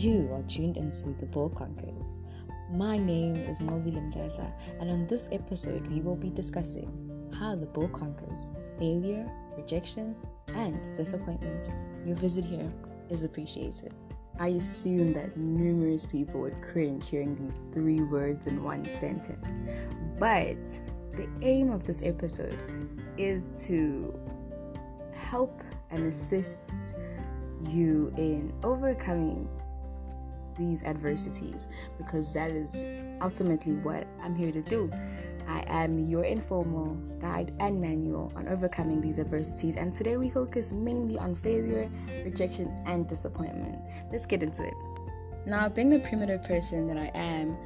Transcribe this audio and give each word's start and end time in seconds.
You 0.00 0.30
are 0.32 0.42
tuned 0.44 0.78
into 0.78 1.10
The 1.10 1.26
Bull 1.26 1.50
Conquers. 1.50 2.16
My 2.70 2.96
name 2.96 3.36
is 3.36 3.60
Mobile 3.60 3.92
Mdladla, 3.92 4.50
and 4.80 4.90
on 4.90 5.06
this 5.06 5.28
episode, 5.30 5.86
we 5.88 6.00
will 6.00 6.16
be 6.16 6.30
discussing 6.30 6.88
how 7.38 7.54
the 7.54 7.66
bull 7.66 7.90
conquers 7.90 8.48
failure, 8.78 9.30
rejection, 9.58 10.16
and 10.54 10.82
disappointment. 10.96 11.68
Your 12.06 12.16
visit 12.16 12.46
here 12.46 12.72
is 13.10 13.24
appreciated. 13.24 13.92
I 14.38 14.48
assume 14.48 15.12
that 15.12 15.36
numerous 15.36 16.06
people 16.06 16.40
would 16.40 16.62
cringe 16.62 17.10
hearing 17.10 17.34
these 17.34 17.64
three 17.70 18.02
words 18.02 18.46
in 18.46 18.64
one 18.64 18.86
sentence, 18.86 19.60
but 20.18 20.80
the 21.12 21.28
aim 21.42 21.70
of 21.70 21.84
this 21.84 22.02
episode 22.02 22.62
is 23.18 23.66
to 23.66 24.18
help 25.12 25.60
and 25.90 26.06
assist 26.06 26.96
you 27.60 28.14
in 28.16 28.54
overcoming 28.62 29.46
these 30.60 30.84
adversities 30.84 31.66
because 31.98 32.32
that 32.34 32.50
is 32.50 32.86
ultimately 33.20 33.74
what 33.76 34.06
I'm 34.22 34.36
here 34.36 34.52
to 34.52 34.62
do. 34.62 34.92
I 35.48 35.64
am 35.66 35.98
your 35.98 36.22
informal 36.24 36.94
guide 37.20 37.52
and 37.58 37.80
manual 37.80 38.32
on 38.36 38.46
overcoming 38.46 39.00
these 39.00 39.18
adversities, 39.18 39.74
and 39.74 39.92
today 39.92 40.16
we 40.16 40.30
focus 40.30 40.70
mainly 40.70 41.18
on 41.18 41.34
failure, 41.34 41.90
rejection, 42.24 42.68
and 42.86 43.08
disappointment. 43.08 43.76
Let's 44.12 44.26
get 44.26 44.44
into 44.44 44.64
it. 44.64 44.74
Now, 45.46 45.68
being 45.68 45.90
the 45.90 45.98
primitive 45.98 46.44
person 46.44 46.86
that 46.86 46.98
I 46.98 47.10
am, 47.18 47.56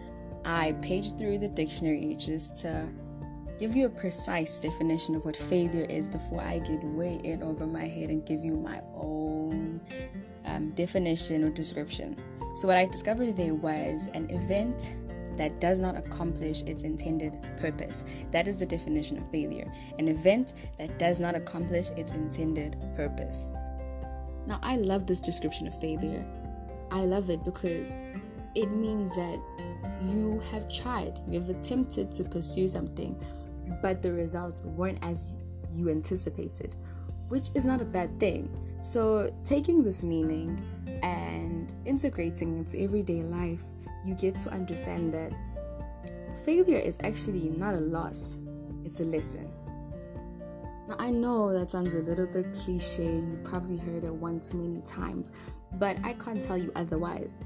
I 0.46 0.72
paged 0.80 1.18
through 1.18 1.38
the 1.38 1.48
dictionary 1.48 2.16
just 2.18 2.60
to 2.60 2.88
give 3.58 3.76
you 3.76 3.86
a 3.86 3.90
precise 3.90 4.60
definition 4.60 5.14
of 5.14 5.24
what 5.24 5.36
failure 5.36 5.86
is 5.88 6.08
before 6.08 6.40
I 6.40 6.58
get 6.58 6.82
way 6.82 7.20
in 7.24 7.42
over 7.42 7.66
my 7.66 7.86
head 7.86 8.10
and 8.10 8.24
give 8.27 8.44
you 8.44 8.56
my 8.56 8.80
own 8.94 9.80
um, 10.44 10.70
definition 10.70 11.44
or 11.44 11.50
description. 11.50 12.16
So, 12.56 12.69
what 12.69 12.77
I 12.77 12.86
discovered 12.86 13.36
there 13.36 13.55
was 13.55 14.08
an 14.14 14.30
event 14.30 14.97
that 15.36 15.60
does 15.60 15.80
not 15.80 15.97
accomplish 15.97 16.62
its 16.62 16.84
intended 16.84 17.36
purpose. 17.56 18.25
That 18.30 18.47
is 18.47 18.56
the 18.56 18.66
definition 18.66 19.19
of 19.19 19.28
failure 19.30 19.70
an 19.98 20.08
event 20.08 20.70
that 20.78 20.98
does 20.98 21.20
not 21.20 21.34
accomplish 21.34 21.91
its 21.91 22.12
intended 22.12 22.77
purpose. 22.94 23.47
Now, 24.47 24.60
I 24.62 24.77
love 24.77 25.06
this 25.06 25.20
description 25.20 25.66
of 25.66 25.80
failure. 25.80 26.25
I 26.91 27.00
love 27.00 27.30
it 27.30 27.44
because 27.44 27.97
it 28.55 28.70
means 28.70 29.16
that 29.16 29.41
you 30.02 30.41
have 30.52 30.69
tried, 30.69 31.19
you 31.27 31.41
have 31.41 31.50
attempted 31.50 32.12
to 32.12 32.25
pursue 32.25 32.69
something, 32.69 33.20
but 33.83 34.03
the 34.03 34.12
results 34.12 34.64
weren't 34.64 34.98
as 35.03 35.39
you 35.72 35.91
anticipated, 35.91 36.77
which 37.28 37.48
is 37.55 37.64
not 37.64 37.81
a 37.81 37.84
bad 37.84 38.19
thing. 38.20 38.50
So, 38.81 39.31
taking 39.44 39.83
this 39.83 40.05
meaning 40.05 40.61
and 41.03 41.72
integrating 41.84 42.58
into 42.58 42.81
everyday 42.81 43.22
life, 43.22 43.62
you 44.05 44.14
get 44.14 44.36
to 44.36 44.50
understand 44.50 45.12
that 45.14 45.33
failure 46.44 46.77
is 46.77 46.98
actually 47.03 47.48
not 47.48 47.75
a 47.75 47.81
loss, 47.81 48.39
it's 48.84 49.00
a 49.00 49.05
lesson. 49.05 49.50
Now, 50.88 50.97
I 50.98 51.11
know 51.11 51.59
that 51.59 51.70
sounds 51.70 51.94
a 51.94 52.00
little 52.00 52.27
bit 52.27 52.53
cliche, 52.53 53.05
you 53.05 53.38
probably 53.42 53.78
heard 53.78 54.05
it 54.05 54.14
one 54.14 54.41
too 54.41 54.59
many 54.59 54.83
times, 54.83 55.33
but 55.75 55.97
I 56.05 56.12
can't 56.14 56.42
tell 56.42 56.59
you 56.59 56.70
otherwise. 56.77 57.41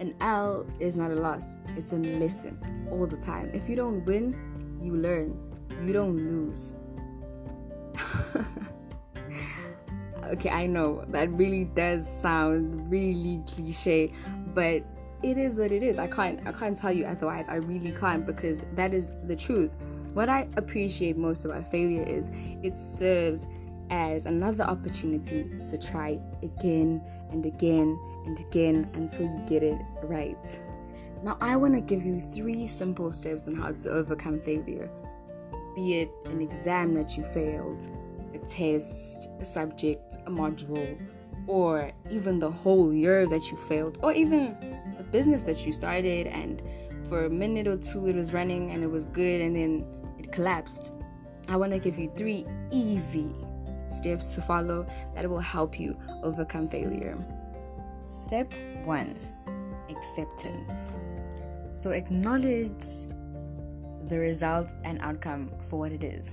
An 0.00 0.14
L 0.20 0.66
is 0.80 0.98
not 0.98 1.12
a 1.12 1.14
loss, 1.14 1.58
it's 1.76 1.92
a 1.92 1.96
lesson 1.96 2.58
all 2.90 3.06
the 3.06 3.16
time. 3.16 3.50
If 3.54 3.68
you 3.68 3.76
don't 3.76 4.04
win, 4.04 4.36
you 4.80 4.92
learn, 4.92 5.38
you 5.82 5.92
don't 5.92 6.16
lose. 6.16 6.74
okay, 10.24 10.50
I 10.50 10.66
know 10.66 11.04
that 11.08 11.30
really 11.32 11.64
does 11.64 12.08
sound 12.08 12.90
really 12.90 13.42
cliche, 13.46 14.12
but 14.54 14.82
it 15.22 15.38
is 15.38 15.58
what 15.58 15.72
it 15.72 15.82
is. 15.82 15.98
I 15.98 16.06
can't 16.06 16.46
I 16.46 16.52
can't 16.52 16.76
tell 16.76 16.92
you 16.92 17.04
otherwise. 17.06 17.48
I 17.48 17.56
really 17.56 17.92
can't 17.92 18.26
because 18.26 18.62
that 18.74 18.92
is 18.92 19.14
the 19.24 19.36
truth. 19.36 19.76
What 20.14 20.28
I 20.28 20.48
appreciate 20.56 21.16
most 21.16 21.44
about 21.44 21.66
failure 21.66 22.02
is 22.02 22.30
it 22.62 22.76
serves 22.76 23.46
as 23.90 24.26
another 24.26 24.64
opportunity 24.64 25.48
to 25.66 25.78
try 25.78 26.18
again 26.42 27.02
and 27.30 27.46
again 27.46 27.98
and 28.26 28.38
again 28.40 28.90
until 28.94 29.26
you 29.26 29.42
get 29.46 29.62
it 29.62 29.78
right. 30.02 30.60
Now, 31.22 31.36
I 31.40 31.56
want 31.56 31.74
to 31.74 31.80
give 31.80 32.04
you 32.04 32.20
three 32.20 32.66
simple 32.66 33.10
steps 33.10 33.48
on 33.48 33.56
how 33.56 33.72
to 33.72 33.90
overcome 33.90 34.40
failure. 34.40 34.90
Be 35.76 36.00
it 36.00 36.10
an 36.24 36.40
exam 36.40 36.94
that 36.94 37.16
you 37.16 37.22
failed, 37.22 37.88
a 38.34 38.38
test, 38.38 39.28
a 39.38 39.44
subject, 39.44 40.16
a 40.26 40.30
module, 40.30 40.98
or 41.46 41.92
even 42.10 42.38
the 42.38 42.50
whole 42.50 42.92
year 42.92 43.26
that 43.26 43.50
you 43.50 43.58
failed, 43.58 43.98
or 44.02 44.12
even 44.12 44.56
a 44.98 45.02
business 45.02 45.42
that 45.44 45.64
you 45.66 45.72
started 45.72 46.26
and 46.26 46.62
for 47.10 47.26
a 47.26 47.30
minute 47.30 47.68
or 47.68 47.76
two 47.76 48.08
it 48.08 48.16
was 48.16 48.32
running 48.32 48.70
and 48.70 48.82
it 48.82 48.90
was 48.90 49.04
good 49.04 49.42
and 49.42 49.54
then 49.54 49.86
it 50.18 50.32
collapsed. 50.32 50.90
I 51.48 51.56
want 51.56 51.72
to 51.72 51.78
give 51.78 51.98
you 51.98 52.10
three 52.16 52.46
easy 52.70 53.30
steps 53.86 54.34
to 54.34 54.40
follow 54.40 54.86
that 55.14 55.28
will 55.28 55.38
help 55.38 55.78
you 55.78 55.96
overcome 56.22 56.68
failure. 56.68 57.16
Step 58.06 58.52
one 58.84 59.14
acceptance. 59.90 60.90
So, 61.70 61.90
acknowledge 61.90 62.82
the 64.08 64.18
result 64.18 64.72
and 64.84 65.00
outcome 65.00 65.50
for 65.68 65.78
what 65.78 65.92
it 65.92 66.04
is. 66.04 66.32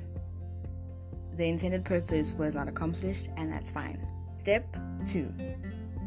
The 1.35 1.45
intended 1.45 1.83
purpose 1.83 2.35
was 2.35 2.55
not 2.55 2.67
accomplished, 2.67 3.29
and 3.37 3.51
that's 3.51 3.71
fine. 3.71 4.05
Step 4.35 4.65
two 5.03 5.33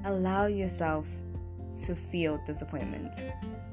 allow 0.05 0.47
yourself 0.47 1.09
to 1.85 1.95
feel 1.95 2.41
disappointment. 2.47 3.25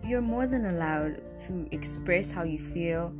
You're 0.04 0.22
more 0.22 0.48
than 0.48 0.66
allowed 0.66 1.22
to 1.46 1.68
express 1.72 2.32
how 2.32 2.44
you 2.44 2.60
feel, 2.60 3.14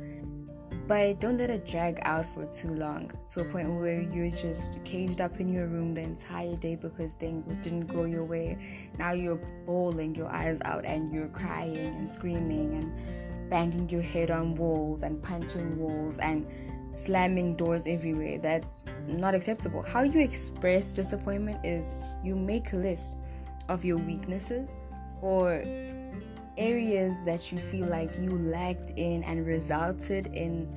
but 0.86 1.20
don't 1.20 1.38
let 1.38 1.48
it 1.48 1.64
drag 1.64 2.00
out 2.02 2.26
for 2.26 2.44
too 2.46 2.74
long 2.74 3.10
to 3.30 3.40
a 3.40 3.44
point 3.44 3.72
where 3.72 4.02
you're 4.02 4.30
just 4.30 4.84
caged 4.84 5.20
up 5.20 5.40
in 5.40 5.52
your 5.52 5.66
room 5.66 5.94
the 5.94 6.02
entire 6.02 6.56
day 6.56 6.76
because 6.76 7.14
things 7.14 7.46
didn't 7.62 7.86
go 7.86 8.04
your 8.04 8.24
way. 8.24 8.58
Now 8.98 9.12
you're 9.12 9.40
bawling 9.64 10.14
your 10.14 10.28
eyes 10.28 10.60
out 10.64 10.84
and 10.84 11.12
you're 11.12 11.28
crying 11.28 11.94
and 11.94 12.08
screaming 12.08 12.74
and 12.74 12.92
banging 13.50 13.88
your 13.88 14.02
head 14.02 14.30
on 14.30 14.54
walls 14.54 15.02
and 15.02 15.22
punching 15.22 15.78
walls 15.78 16.18
and 16.18 16.46
slamming 16.94 17.56
doors 17.56 17.86
everywhere. 17.86 18.38
That's 18.38 18.86
not 19.06 19.34
acceptable. 19.34 19.82
How 19.82 20.02
you 20.02 20.20
express 20.20 20.92
disappointment 20.92 21.64
is 21.64 21.94
you 22.22 22.36
make 22.36 22.72
a 22.72 22.76
list 22.76 23.16
of 23.68 23.84
your 23.84 23.98
weaknesses 23.98 24.74
or 25.20 25.64
areas 26.56 27.24
that 27.24 27.50
you 27.50 27.58
feel 27.58 27.86
like 27.86 28.16
you 28.18 28.30
lacked 28.38 28.92
in 28.96 29.24
and 29.24 29.46
resulted 29.46 30.28
in 30.28 30.68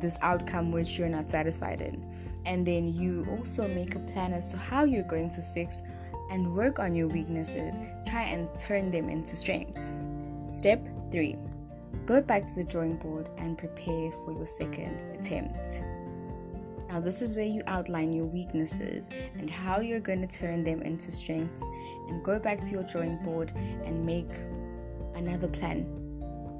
this 0.00 0.18
outcome 0.22 0.70
which 0.70 0.98
you're 0.98 1.08
not 1.08 1.30
satisfied 1.30 1.80
in. 1.80 2.04
And 2.46 2.66
then 2.66 2.92
you 2.94 3.26
also 3.30 3.66
make 3.68 3.94
a 3.94 3.98
plan 3.98 4.32
as 4.32 4.52
to 4.52 4.56
how 4.56 4.84
you're 4.84 5.02
going 5.02 5.28
to 5.30 5.42
fix 5.42 5.82
and 6.30 6.54
work 6.54 6.78
on 6.78 6.94
your 6.94 7.08
weaknesses. 7.08 7.76
Try 8.06 8.22
and 8.22 8.48
turn 8.56 8.90
them 8.90 9.08
into 9.08 9.36
strengths. 9.36 9.90
Step 10.44 10.86
3 11.10 11.36
Go 12.06 12.22
back 12.22 12.44
to 12.44 12.54
the 12.54 12.64
drawing 12.64 12.96
board 12.96 13.28
and 13.36 13.58
prepare 13.58 14.10
for 14.10 14.32
your 14.32 14.46
second 14.46 15.02
attempt. 15.18 15.82
Now, 16.88 17.00
this 17.00 17.20
is 17.20 17.36
where 17.36 17.44
you 17.44 17.62
outline 17.66 18.12
your 18.14 18.24
weaknesses 18.24 19.10
and 19.36 19.50
how 19.50 19.80
you're 19.80 20.00
going 20.00 20.26
to 20.26 20.38
turn 20.38 20.64
them 20.64 20.80
into 20.80 21.12
strengths, 21.12 21.62
and 22.08 22.24
go 22.24 22.38
back 22.38 22.62
to 22.62 22.70
your 22.70 22.84
drawing 22.84 23.18
board 23.18 23.52
and 23.84 24.06
make 24.06 24.30
another 25.14 25.48
plan 25.48 25.86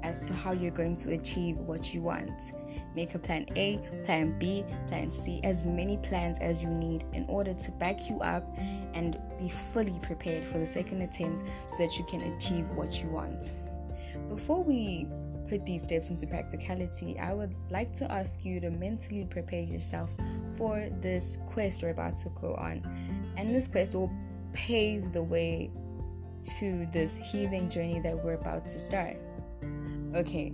as 0.03 0.27
to 0.27 0.33
how 0.33 0.51
you're 0.51 0.71
going 0.71 0.95
to 0.95 1.13
achieve 1.13 1.57
what 1.57 1.93
you 1.93 2.01
want. 2.01 2.53
Make 2.95 3.15
a 3.15 3.19
plan 3.19 3.47
A, 3.55 3.77
plan 4.05 4.37
B, 4.37 4.63
plan 4.87 5.11
C, 5.11 5.41
as 5.43 5.65
many 5.65 5.97
plans 5.97 6.39
as 6.39 6.61
you 6.61 6.69
need 6.69 7.05
in 7.13 7.25
order 7.27 7.53
to 7.53 7.71
back 7.71 8.09
you 8.09 8.19
up 8.19 8.55
and 8.93 9.19
be 9.39 9.49
fully 9.73 9.97
prepared 10.01 10.45
for 10.45 10.59
the 10.59 10.67
second 10.67 11.01
attempt 11.01 11.43
so 11.65 11.77
that 11.79 11.97
you 11.97 12.05
can 12.05 12.21
achieve 12.33 12.69
what 12.71 13.01
you 13.01 13.09
want. 13.09 13.53
Before 14.29 14.63
we 14.63 15.07
put 15.49 15.65
these 15.65 15.83
steps 15.83 16.09
into 16.09 16.27
practicality, 16.27 17.17
I 17.19 17.33
would 17.33 17.55
like 17.69 17.91
to 17.93 18.11
ask 18.11 18.45
you 18.45 18.59
to 18.61 18.69
mentally 18.69 19.25
prepare 19.25 19.61
yourself 19.61 20.09
for 20.53 20.89
this 21.01 21.39
quest 21.47 21.83
we're 21.83 21.89
about 21.89 22.15
to 22.15 22.29
go 22.29 22.53
on. 22.55 22.83
And 23.37 23.55
this 23.55 23.67
quest 23.67 23.95
will 23.95 24.11
pave 24.53 25.11
the 25.11 25.23
way 25.23 25.71
to 26.59 26.85
this 26.87 27.17
healing 27.17 27.67
journey 27.67 27.99
that 28.01 28.23
we're 28.23 28.33
about 28.33 28.65
to 28.65 28.79
start. 28.79 29.17
Okay, 30.15 30.53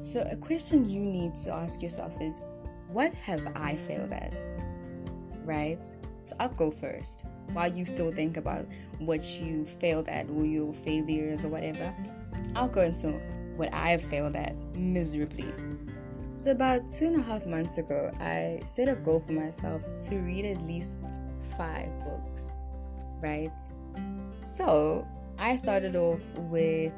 so 0.00 0.26
a 0.30 0.36
question 0.36 0.88
you 0.88 1.00
need 1.00 1.36
to 1.36 1.52
ask 1.52 1.82
yourself 1.82 2.20
is 2.20 2.42
what 2.88 3.14
have 3.14 3.46
I 3.54 3.76
failed 3.76 4.12
at? 4.12 4.34
Right? 5.44 5.84
So 6.24 6.36
I'll 6.40 6.48
go 6.48 6.70
first 6.70 7.26
while 7.52 7.68
you 7.68 7.84
still 7.84 8.12
think 8.12 8.36
about 8.36 8.66
what 8.98 9.40
you 9.40 9.64
failed 9.64 10.08
at 10.08 10.28
or 10.30 10.44
your 10.44 10.72
failures 10.72 11.44
or 11.44 11.48
whatever. 11.48 11.94
I'll 12.54 12.68
go 12.68 12.82
into 12.82 13.12
what 13.56 13.72
I've 13.72 14.02
failed 14.02 14.36
at 14.36 14.54
miserably. 14.74 15.52
So, 16.34 16.52
about 16.52 16.88
two 16.88 17.06
and 17.06 17.20
a 17.20 17.22
half 17.22 17.46
months 17.46 17.78
ago, 17.78 18.10
I 18.18 18.60
set 18.64 18.88
a 18.88 18.94
goal 18.94 19.20
for 19.20 19.32
myself 19.32 19.82
to 20.08 20.16
read 20.16 20.44
at 20.44 20.62
least 20.62 21.04
five 21.56 21.88
books, 22.04 22.54
right? 23.20 23.52
So, 24.42 25.06
I 25.38 25.56
started 25.56 25.96
off 25.96 26.22
with 26.34 26.94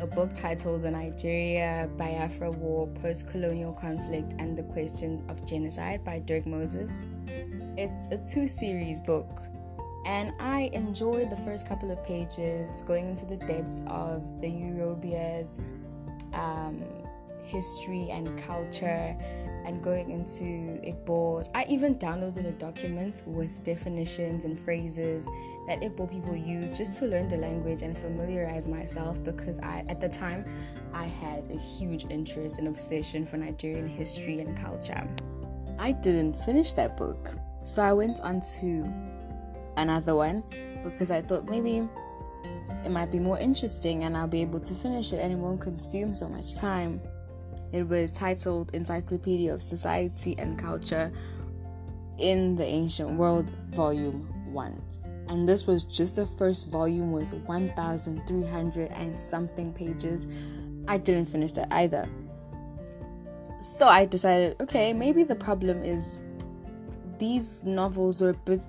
a 0.00 0.06
book 0.06 0.32
titled 0.34 0.82
The 0.82 0.90
Nigeria 0.90 1.90
Biafra 1.96 2.50
War 2.50 2.86
Post 2.86 3.28
Colonial 3.30 3.72
Conflict 3.72 4.34
and 4.38 4.56
the 4.56 4.62
Question 4.64 5.24
of 5.28 5.44
Genocide 5.46 6.04
by 6.04 6.20
Dirk 6.20 6.46
Moses. 6.46 7.06
It's 7.76 8.06
a 8.08 8.18
two 8.18 8.46
series 8.46 9.00
book, 9.00 9.40
and 10.06 10.32
I 10.40 10.70
enjoyed 10.72 11.30
the 11.30 11.36
first 11.36 11.68
couple 11.68 11.90
of 11.90 12.02
pages 12.04 12.82
going 12.82 13.08
into 13.08 13.26
the 13.26 13.36
depths 13.36 13.82
of 13.86 14.40
the 14.40 14.48
Yoruba's 14.48 15.60
um, 16.32 16.82
history 17.44 18.08
and 18.10 18.38
culture 18.38 19.16
and 19.64 19.82
going 19.82 20.10
into 20.10 20.44
Igbo's. 20.82 21.50
I 21.54 21.64
even 21.68 21.96
downloaded 21.96 22.46
a 22.46 22.52
document 22.52 23.22
with 23.26 23.62
definitions 23.62 24.44
and 24.44 24.58
phrases 24.58 25.26
that 25.66 25.80
Igbo 25.80 26.10
people 26.10 26.34
use 26.34 26.76
just 26.78 26.98
to 27.00 27.06
learn 27.06 27.28
the 27.28 27.36
language 27.36 27.82
and 27.82 27.96
familiarize 27.96 28.66
myself 28.66 29.22
because 29.22 29.58
I 29.60 29.84
at 29.88 30.00
the 30.00 30.08
time 30.08 30.44
I 30.94 31.04
had 31.04 31.50
a 31.50 31.58
huge 31.58 32.06
interest 32.10 32.58
and 32.58 32.68
obsession 32.68 33.26
for 33.26 33.36
Nigerian 33.36 33.86
history 33.86 34.40
and 34.40 34.56
culture. 34.56 35.06
I 35.78 35.92
didn't 35.92 36.34
finish 36.34 36.72
that 36.74 36.96
book. 36.96 37.30
So 37.62 37.82
I 37.82 37.92
went 37.92 38.20
on 38.20 38.40
to 38.60 39.09
another 39.76 40.14
one 40.14 40.44
because 40.84 41.10
I 41.10 41.22
thought 41.22 41.48
maybe 41.48 41.88
it 42.84 42.90
might 42.90 43.10
be 43.10 43.18
more 43.18 43.38
interesting 43.38 44.04
and 44.04 44.16
I'll 44.16 44.28
be 44.28 44.42
able 44.42 44.60
to 44.60 44.74
finish 44.74 45.12
it 45.12 45.18
and 45.18 45.32
it 45.32 45.36
won't 45.36 45.60
consume 45.60 46.14
so 46.14 46.28
much 46.28 46.54
time. 46.54 47.00
It 47.72 47.86
was 47.86 48.10
titled 48.10 48.74
Encyclopedia 48.74 49.52
of 49.52 49.62
Society 49.62 50.36
and 50.38 50.58
Culture 50.58 51.12
in 52.18 52.56
the 52.56 52.64
Ancient 52.64 53.16
World, 53.16 53.52
Volume 53.70 54.52
1. 54.52 54.82
And 55.28 55.48
this 55.48 55.66
was 55.66 55.84
just 55.84 56.16
the 56.16 56.26
first 56.26 56.72
volume 56.72 57.12
with 57.12 57.32
1,300 57.32 58.90
and 58.90 59.14
something 59.14 59.72
pages. 59.72 60.26
I 60.88 60.98
didn't 60.98 61.26
finish 61.26 61.52
that 61.52 61.72
either. 61.72 62.08
So 63.60 63.86
I 63.86 64.06
decided, 64.06 64.56
okay, 64.60 64.92
maybe 64.92 65.22
the 65.22 65.36
problem 65.36 65.84
is 65.84 66.22
these 67.18 67.62
novels 67.62 68.22
are 68.22 68.30
a 68.30 68.34
bit 68.34 68.62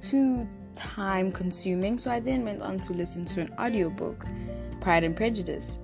too 0.00 0.48
time 0.74 1.32
consuming. 1.32 1.98
So 1.98 2.10
I 2.10 2.20
then 2.20 2.44
went 2.44 2.62
on 2.62 2.78
to 2.80 2.92
listen 2.92 3.24
to 3.26 3.40
an 3.40 3.52
audiobook, 3.58 4.24
Pride 4.80 5.04
and 5.04 5.16
Prejudice. 5.16 5.78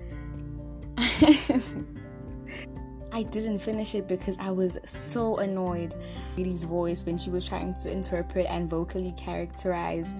I 3.11 3.23
didn't 3.23 3.59
finish 3.59 3.95
it 3.95 4.09
because 4.09 4.37
I 4.39 4.51
was 4.51 4.77
so 4.83 5.37
annoyed. 5.37 5.95
Lady's 6.37 6.65
voice 6.65 7.05
when 7.05 7.17
she 7.17 7.29
was 7.29 7.47
trying 7.47 7.73
to 7.75 7.89
interpret 7.89 8.45
and 8.49 8.69
vocally 8.69 9.13
characterize 9.13 10.15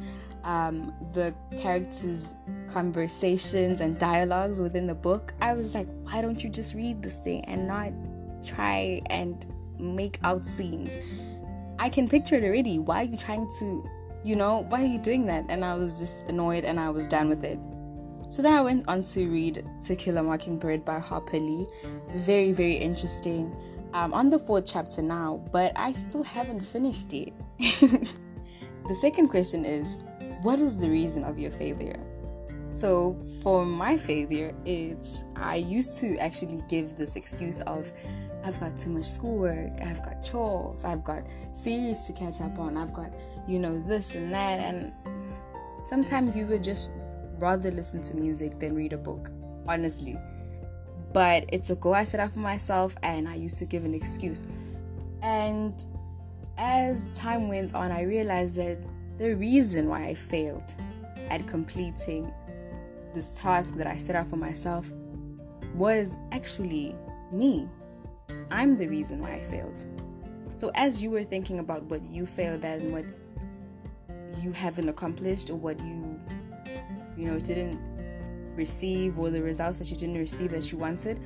um, 0.46 0.94
the 1.12 1.36
characters' 1.60 2.36
conversations 2.70 3.82
and 3.82 3.98
dialogues 3.98 4.62
within 4.62 4.88
the 4.88 4.96
book. 4.96 5.34
I 5.42 5.54
was 5.54 5.76
like, 5.76 5.88
why 6.04 6.22
don't 6.22 6.42
you 6.42 6.50
just 6.50 6.74
read 6.74 7.02
this 7.02 7.20
thing 7.20 7.44
and 7.46 7.68
not 7.68 7.92
try 8.46 9.02
and 9.08 9.46
make 9.78 10.20
out 10.24 10.46
scenes? 10.46 10.98
I 11.80 11.90
can 11.90 12.08
picture 12.08 12.36
it 12.36 12.44
already. 12.44 12.80
Why 12.80 13.02
are 13.02 13.06
you 13.06 13.18
trying 13.18 13.50
to, 13.60 13.84
you 14.24 14.36
know, 14.36 14.66
why 14.70 14.84
are 14.84 14.88
you 14.88 14.98
doing 14.98 15.26
that? 15.28 15.46
And 15.50 15.64
I 15.64 15.76
was 15.76 16.00
just 16.00 16.26
annoyed 16.26 16.66
and 16.66 16.80
I 16.80 16.90
was 16.90 17.08
done 17.08 17.30
with 17.30 17.44
it. 17.44 17.60
So 18.30 18.42
then 18.42 18.54
I 18.54 18.62
went 18.62 18.88
on 18.88 19.04
to 19.04 19.30
read 19.30 19.66
To 19.84 19.96
Kill 19.96 20.18
a 20.18 20.24
Mockingbird 20.24 20.84
by 20.84 21.00
Harper 21.00 21.40
Lee. 21.40 21.68
Very, 22.16 22.52
very 22.52 22.76
interesting. 22.76 23.56
I'm 23.94 24.14
on 24.14 24.30
the 24.30 24.40
fourth 24.40 24.66
chapter 24.66 25.02
now, 25.02 25.42
but 25.52 25.72
I 25.76 25.92
still 25.94 26.24
haven't 26.24 26.62
finished 26.62 27.14
it. 27.14 27.34
the 27.60 28.96
second 28.96 29.30
question 29.30 29.64
is 29.64 30.00
What 30.42 30.60
is 30.60 30.80
the 30.80 30.90
reason 30.90 31.24
of 31.24 31.40
your 31.40 31.52
failure? 31.52 32.00
So, 32.72 33.18
for 33.42 33.66
my 33.66 33.96
failure, 33.96 34.54
it's 34.66 35.24
I 35.38 35.56
used 35.56 36.02
to 36.02 36.18
actually 36.18 36.62
give 36.68 36.98
this 36.98 37.16
excuse 37.16 37.62
of 37.62 37.90
I've 38.46 38.60
got 38.60 38.78
too 38.78 38.92
much 38.92 39.06
schoolwork, 39.06 39.72
I've 39.82 40.04
got 40.04 40.24
chores, 40.24 40.86
I've 40.86 41.04
got 41.04 41.24
series 41.52 42.06
to 42.06 42.14
catch 42.14 42.42
up 42.42 42.60
on, 42.60 42.78
I've 42.78 42.94
got, 42.94 43.12
you 43.48 43.58
know, 43.58 43.82
this 43.88 44.14
and 44.14 44.32
that. 44.32 44.60
And 44.60 44.94
sometimes 45.84 46.38
you 46.38 46.46
would 46.46 46.62
just 46.62 46.92
rather 47.40 47.72
listen 47.72 48.04
to 48.04 48.16
music 48.16 48.60
than 48.60 48.76
read 48.76 48.94
a 48.94 48.98
book, 48.98 49.32
honestly. 49.68 50.16
But 51.12 51.46
it's 51.52 51.72
a 51.72 51.76
goal 51.76 51.96
I 51.96 52.04
set 52.04 52.20
out 52.20 52.34
for 52.34 52.40
myself, 52.40 52.96
and 53.02 53.28
I 53.28 53.34
used 53.34 53.58
to 53.58 53.66
give 53.66 53.84
an 53.84 53.96
excuse. 53.96 54.46
And 55.24 55.84
as 56.58 57.08
time 57.16 57.48
went 57.48 57.74
on, 57.74 57.92
I 57.92 58.04
realized 58.04 58.58
that 58.58 58.78
the 59.18 59.34
reason 59.34 59.90
why 59.90 60.04
I 60.06 60.14
failed 60.14 60.72
at 61.30 61.48
completing 61.48 62.32
this 63.16 63.40
task 63.40 63.76
that 63.78 63.88
I 63.88 63.96
set 63.96 64.16
out 64.16 64.28
for 64.28 64.36
myself 64.36 64.92
was 65.74 66.16
actually 66.32 66.96
me. 67.32 67.68
I'm 68.52 68.78
the 68.78 68.88
reason 68.88 69.22
why 69.22 69.34
I 69.34 69.40
failed. 69.40 69.86
So, 70.56 70.72
as 70.76 71.04
you 71.04 71.12
were 71.12 71.24
thinking 71.24 71.60
about 71.60 71.84
what 71.84 72.04
you 72.04 72.26
failed 72.26 72.64
at 72.64 72.82
and 72.82 72.94
what 72.94 73.06
you 74.42 74.52
haven't 74.52 74.90
accomplished 74.90 75.50
or 75.50 75.56
what 75.56 75.80
you 75.80 76.18
you 77.18 77.32
know 77.32 77.40
didn't 77.40 77.80
receive 78.56 79.20
or 79.20 79.30
the 79.30 79.42
results 79.42 79.80
that 79.80 79.90
you 79.90 79.96
didn't 79.96 80.18
receive 80.18 80.52
that 80.52 80.72
you 80.72 80.78
wanted 80.78 81.20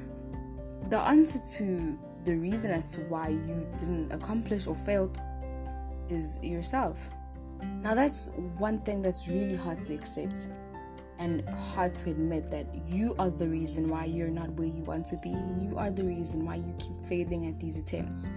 the 0.90 0.98
answer 0.98 1.40
to 1.40 2.00
the 2.26 2.36
reason 2.36 2.72
as 2.72 2.94
to 2.94 3.02
why 3.02 3.30
you 3.30 3.68
didn't 3.78 4.12
accomplish 4.12 4.68
or 4.68 4.76
failed 4.76 5.20
is 6.10 6.40
yourself 6.42 7.10
now 7.82 7.94
that's 7.94 8.30
one 8.58 8.80
thing 8.82 9.02
that's 9.02 9.28
really 9.28 9.56
hard 9.56 9.82
to 9.82 9.94
accept 9.94 10.50
and 11.20 11.48
hard 11.50 11.94
to 11.94 12.10
admit 12.10 12.50
that 12.50 12.66
you 12.86 13.14
are 13.20 13.30
the 13.30 13.48
reason 13.48 13.90
why 13.90 14.06
you're 14.06 14.30
not 14.30 14.50
where 14.52 14.68
you 14.68 14.84
want 14.84 15.06
to 15.08 15.18
be. 15.18 15.30
You 15.30 15.78
are 15.78 15.92
the 15.92 16.04
reason 16.04 16.46
why 16.46 16.56
you 16.56 16.74
keep 16.80 16.96
failing 17.06 17.46
at 17.48 17.60
these 17.60 17.78
attempts. 17.78 18.30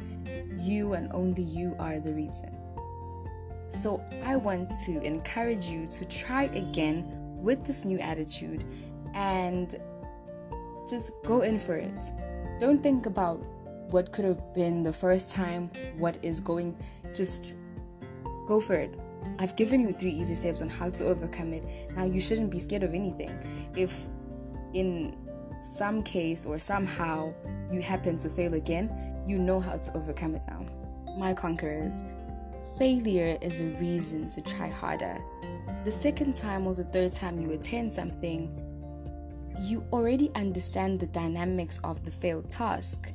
You 0.56 0.94
and 0.94 1.10
only 1.12 1.44
you 1.44 1.76
are 1.78 2.00
the 2.00 2.12
reason. 2.12 2.58
So 3.68 4.02
I 4.24 4.36
want 4.36 4.70
to 4.84 5.00
encourage 5.00 5.66
you 5.66 5.86
to 5.86 6.04
try 6.04 6.44
again 6.44 7.06
with 7.40 7.64
this 7.64 7.84
new 7.84 7.98
attitude 8.00 8.64
and 9.14 9.74
just 10.88 11.12
go 11.24 11.42
in 11.42 11.58
for 11.58 11.76
it. 11.76 12.12
Don't 12.60 12.82
think 12.82 13.06
about 13.06 13.36
what 13.90 14.10
could 14.12 14.24
have 14.24 14.54
been 14.54 14.82
the 14.82 14.92
first 14.92 15.34
time, 15.34 15.70
what 15.98 16.18
is 16.22 16.40
going, 16.40 16.76
just 17.14 17.56
go 18.46 18.58
for 18.58 18.74
it. 18.74 18.98
I've 19.38 19.56
given 19.56 19.80
you 19.80 19.92
three 19.92 20.12
easy 20.12 20.34
steps 20.34 20.62
on 20.62 20.68
how 20.68 20.90
to 20.90 21.04
overcome 21.04 21.52
it. 21.52 21.64
Now, 21.96 22.04
you 22.04 22.20
shouldn't 22.20 22.50
be 22.50 22.58
scared 22.58 22.82
of 22.82 22.94
anything. 22.94 23.32
If 23.76 24.08
in 24.74 25.16
some 25.60 26.02
case 26.02 26.46
or 26.46 26.58
somehow 26.58 27.34
you 27.70 27.80
happen 27.82 28.16
to 28.18 28.28
fail 28.28 28.54
again, 28.54 29.22
you 29.26 29.38
know 29.38 29.60
how 29.60 29.76
to 29.76 29.96
overcome 29.96 30.34
it 30.34 30.42
now. 30.48 30.64
My 31.16 31.34
conquerors, 31.34 32.02
failure 32.78 33.38
is 33.40 33.60
a 33.60 33.66
reason 33.78 34.28
to 34.30 34.42
try 34.42 34.68
harder 34.68 35.18
the 35.84 35.92
second 35.92 36.36
time 36.36 36.66
or 36.66 36.74
the 36.74 36.84
third 36.84 37.12
time 37.12 37.40
you 37.40 37.50
attend 37.50 37.92
something, 37.92 38.52
you 39.60 39.84
already 39.92 40.30
understand 40.34 41.00
the 41.00 41.06
dynamics 41.06 41.80
of 41.82 42.04
the 42.04 42.10
failed 42.10 42.48
task. 42.48 43.12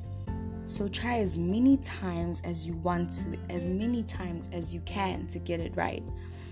So 0.68 0.86
try 0.86 1.16
as 1.16 1.38
many 1.38 1.78
times 1.78 2.42
as 2.44 2.66
you 2.66 2.74
want 2.74 3.08
to, 3.08 3.38
as 3.48 3.66
many 3.66 4.02
times 4.02 4.50
as 4.52 4.74
you 4.74 4.80
can 4.82 5.26
to 5.28 5.38
get 5.38 5.60
it 5.60 5.72
right. 5.74 6.02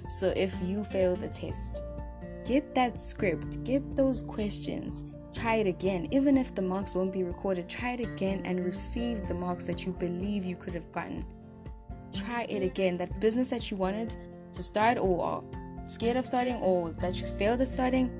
So 0.08 0.32
if 0.34 0.56
you 0.64 0.84
fail 0.84 1.16
the 1.16 1.28
test, 1.28 1.82
get 2.46 2.74
that 2.74 2.98
script, 2.98 3.62
get 3.62 3.94
those 3.94 4.22
questions, 4.22 5.04
try 5.34 5.56
it 5.56 5.66
again. 5.66 6.08
Even 6.12 6.38
if 6.38 6.54
the 6.54 6.62
marks 6.62 6.94
won't 6.94 7.12
be 7.12 7.24
recorded, 7.24 7.68
try 7.68 7.90
it 7.90 8.00
again 8.00 8.40
and 8.46 8.64
receive 8.64 9.28
the 9.28 9.34
marks 9.34 9.64
that 9.64 9.84
you 9.84 9.92
believe 9.92 10.46
you 10.46 10.56
could 10.56 10.72
have 10.72 10.90
gotten. 10.92 11.22
Try 12.14 12.46
it 12.48 12.62
again. 12.62 12.96
That 12.96 13.20
business 13.20 13.50
that 13.50 13.70
you 13.70 13.76
wanted 13.76 14.16
to 14.54 14.62
start 14.62 14.96
or 14.96 15.44
scared 15.84 16.16
of 16.16 16.24
starting 16.24 16.56
or 16.62 16.92
that 17.02 17.20
you 17.20 17.26
failed 17.26 17.60
at 17.60 17.68
starting, 17.70 18.10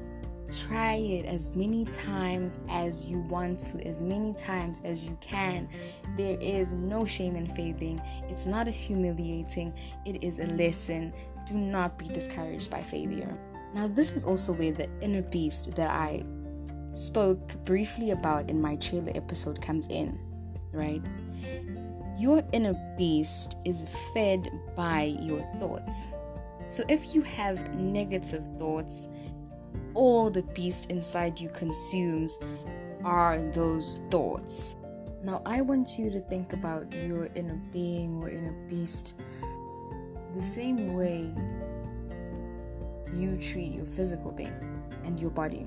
try 0.50 0.94
it 0.94 1.26
as 1.26 1.54
many 1.54 1.84
times 1.86 2.58
as 2.68 3.10
you 3.10 3.18
want 3.20 3.60
to, 3.60 3.86
as 3.86 4.02
many 4.02 4.32
times 4.34 4.80
as 4.84 5.04
you 5.04 5.16
can. 5.20 5.68
There 6.16 6.38
is 6.40 6.70
no 6.70 7.04
shame 7.04 7.36
in 7.36 7.46
failing. 7.48 8.00
It's 8.28 8.46
not 8.46 8.68
a 8.68 8.70
humiliating, 8.70 9.74
it 10.04 10.22
is 10.22 10.38
a 10.38 10.46
lesson. 10.46 11.12
Do 11.46 11.54
not 11.54 11.98
be 11.98 12.08
discouraged 12.08 12.70
by 12.70 12.82
failure. 12.82 13.38
Now, 13.74 13.88
this 13.88 14.12
is 14.12 14.24
also 14.24 14.52
where 14.52 14.72
the 14.72 14.88
inner 15.00 15.22
beast 15.22 15.74
that 15.74 15.88
I 15.88 16.24
spoke 16.92 17.62
briefly 17.64 18.12
about 18.12 18.48
in 18.48 18.60
my 18.60 18.76
trailer 18.76 19.12
episode 19.14 19.60
comes 19.60 19.86
in, 19.88 20.18
right? 20.72 21.02
Your 22.18 22.42
inner 22.52 22.74
beast 22.96 23.58
is 23.66 23.86
fed 24.14 24.50
by 24.74 25.16
your 25.20 25.42
thoughts. 25.58 26.06
So 26.68 26.82
if 26.88 27.14
you 27.14 27.22
have 27.22 27.74
negative 27.74 28.48
thoughts, 28.58 29.08
all 29.94 30.30
the 30.30 30.42
beast 30.42 30.90
inside 30.90 31.40
you 31.40 31.48
consumes 31.48 32.38
are 33.04 33.42
those 33.52 34.02
thoughts. 34.10 34.76
Now, 35.22 35.42
I 35.44 35.60
want 35.60 35.98
you 35.98 36.10
to 36.10 36.20
think 36.20 36.52
about 36.52 36.92
your 36.92 37.28
inner 37.34 37.60
being 37.72 38.22
or 38.22 38.28
inner 38.28 38.52
beast 38.68 39.14
the 40.34 40.42
same 40.42 40.94
way 40.94 41.32
you 43.12 43.36
treat 43.36 43.72
your 43.72 43.86
physical 43.86 44.32
being 44.32 44.52
and 45.04 45.18
your 45.18 45.30
body. 45.30 45.66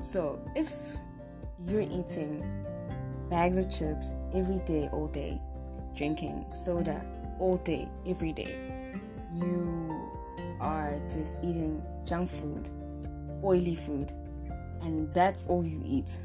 So 0.00 0.40
if 0.54 0.72
you're 1.64 1.82
eating 1.82 2.44
bags 3.28 3.58
of 3.58 3.68
chips 3.68 4.14
every 4.32 4.60
day, 4.60 4.88
all 4.92 5.08
day, 5.08 5.40
drinking 5.94 6.46
soda 6.52 7.04
all 7.38 7.56
day, 7.58 7.88
every 8.06 8.32
day, 8.32 8.92
you 9.32 10.10
are 10.60 11.00
just 11.08 11.38
eating 11.42 11.82
junk 12.04 12.28
food, 12.28 12.70
oily 13.44 13.74
food, 13.74 14.12
and 14.82 15.12
that's 15.12 15.46
all 15.46 15.64
you 15.64 15.80
eat, 15.84 16.20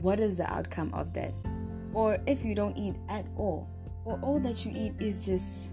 what 0.00 0.20
is 0.20 0.36
the 0.36 0.50
outcome 0.52 0.92
of 0.94 1.12
that? 1.14 1.32
Or 1.94 2.18
if 2.26 2.44
you 2.44 2.54
don't 2.54 2.76
eat 2.76 2.96
at 3.08 3.26
all, 3.36 3.68
or 4.04 4.18
all 4.22 4.40
that 4.40 4.64
you 4.64 4.72
eat 4.74 4.94
is 5.00 5.24
just 5.24 5.70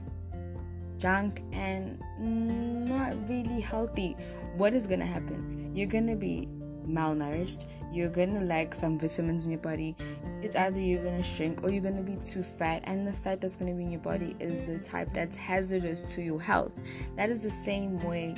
junk 0.97 1.41
and 1.51 1.99
not 2.19 3.29
really 3.29 3.61
healthy, 3.61 4.15
what 4.57 4.73
is 4.73 4.87
gonna 4.87 5.05
happen? 5.05 5.71
You're 5.73 5.87
gonna 5.87 6.15
be 6.15 6.47
malnourished, 6.85 7.67
you're 7.91 8.09
gonna 8.09 8.41
lack 8.41 8.75
some 8.75 8.99
vitamins 8.99 9.45
in 9.45 9.51
your 9.51 9.59
body. 9.59 9.95
It's 10.41 10.55
either 10.55 10.79
you're 10.79 11.03
gonna 11.03 11.23
shrink 11.23 11.63
or 11.63 11.69
you're 11.69 11.83
gonna 11.83 12.01
be 12.01 12.17
too 12.17 12.43
fat, 12.43 12.83
and 12.85 13.07
the 13.07 13.13
fat 13.13 13.41
that's 13.41 13.55
gonna 13.55 13.73
be 13.73 13.83
in 13.83 13.91
your 13.91 14.01
body 14.01 14.35
is 14.39 14.65
the 14.67 14.77
type 14.79 15.11
that's 15.13 15.35
hazardous 15.35 16.13
to 16.15 16.21
your 16.21 16.41
health. 16.41 16.73
That 17.15 17.29
is 17.29 17.43
the 17.43 17.49
same 17.49 17.99
way 17.99 18.35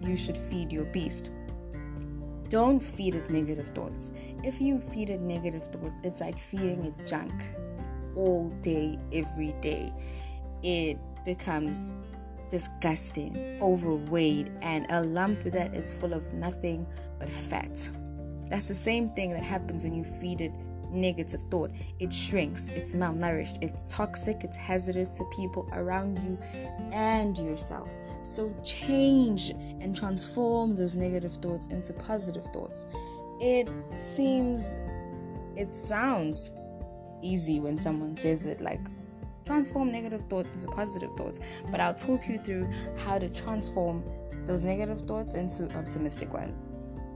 you 0.00 0.16
should 0.16 0.36
feed 0.36 0.72
your 0.72 0.84
beast. 0.84 1.30
Don't 2.48 2.80
feed 2.80 3.14
it 3.14 3.30
negative 3.30 3.68
thoughts. 3.68 4.12
If 4.42 4.60
you 4.60 4.80
feed 4.80 5.10
it 5.10 5.20
negative 5.20 5.64
thoughts, 5.64 6.00
it's 6.04 6.20
like 6.20 6.38
feeding 6.38 6.84
it 6.84 7.06
junk 7.06 7.32
all 8.16 8.48
day, 8.62 8.98
every 9.12 9.52
day. 9.60 9.92
It 10.62 10.98
becomes 11.24 11.92
disgusting, 12.48 13.58
overweight, 13.60 14.48
and 14.62 14.86
a 14.90 15.02
lump 15.02 15.40
that 15.40 15.74
is 15.74 15.96
full 15.96 16.14
of 16.14 16.32
nothing 16.32 16.86
but 17.18 17.28
fat. 17.28 17.88
That's 18.48 18.68
the 18.68 18.74
same 18.74 19.10
thing 19.10 19.30
that 19.32 19.42
happens 19.42 19.84
when 19.84 19.94
you 19.94 20.04
feed 20.04 20.40
it 20.40 20.54
negative 20.90 21.42
thought. 21.50 21.70
It 21.98 22.12
shrinks, 22.12 22.68
it's 22.68 22.94
malnourished, 22.94 23.62
it's 23.62 23.92
toxic, 23.92 24.44
it's 24.44 24.56
hazardous 24.56 25.18
to 25.18 25.24
people 25.36 25.68
around 25.72 26.18
you 26.20 26.38
and 26.92 27.36
yourself. 27.38 27.90
So 28.22 28.54
change 28.64 29.50
and 29.50 29.94
transform 29.94 30.76
those 30.76 30.94
negative 30.94 31.32
thoughts 31.34 31.66
into 31.66 31.92
positive 31.92 32.44
thoughts. 32.46 32.86
It 33.40 33.70
seems, 33.94 34.76
it 35.56 35.74
sounds 35.74 36.52
easy 37.22 37.60
when 37.60 37.78
someone 37.78 38.16
says 38.16 38.46
it 38.46 38.60
like 38.60 38.80
transform 39.44 39.90
negative 39.90 40.22
thoughts 40.28 40.54
into 40.54 40.68
positive 40.68 41.10
thoughts. 41.12 41.40
But 41.70 41.80
I'll 41.80 41.94
talk 41.94 42.28
you 42.28 42.38
through 42.38 42.68
how 42.96 43.18
to 43.18 43.28
transform 43.28 44.04
those 44.44 44.62
negative 44.64 45.02
thoughts 45.02 45.34
into 45.34 45.64
optimistic 45.76 46.32
ones. 46.32 46.54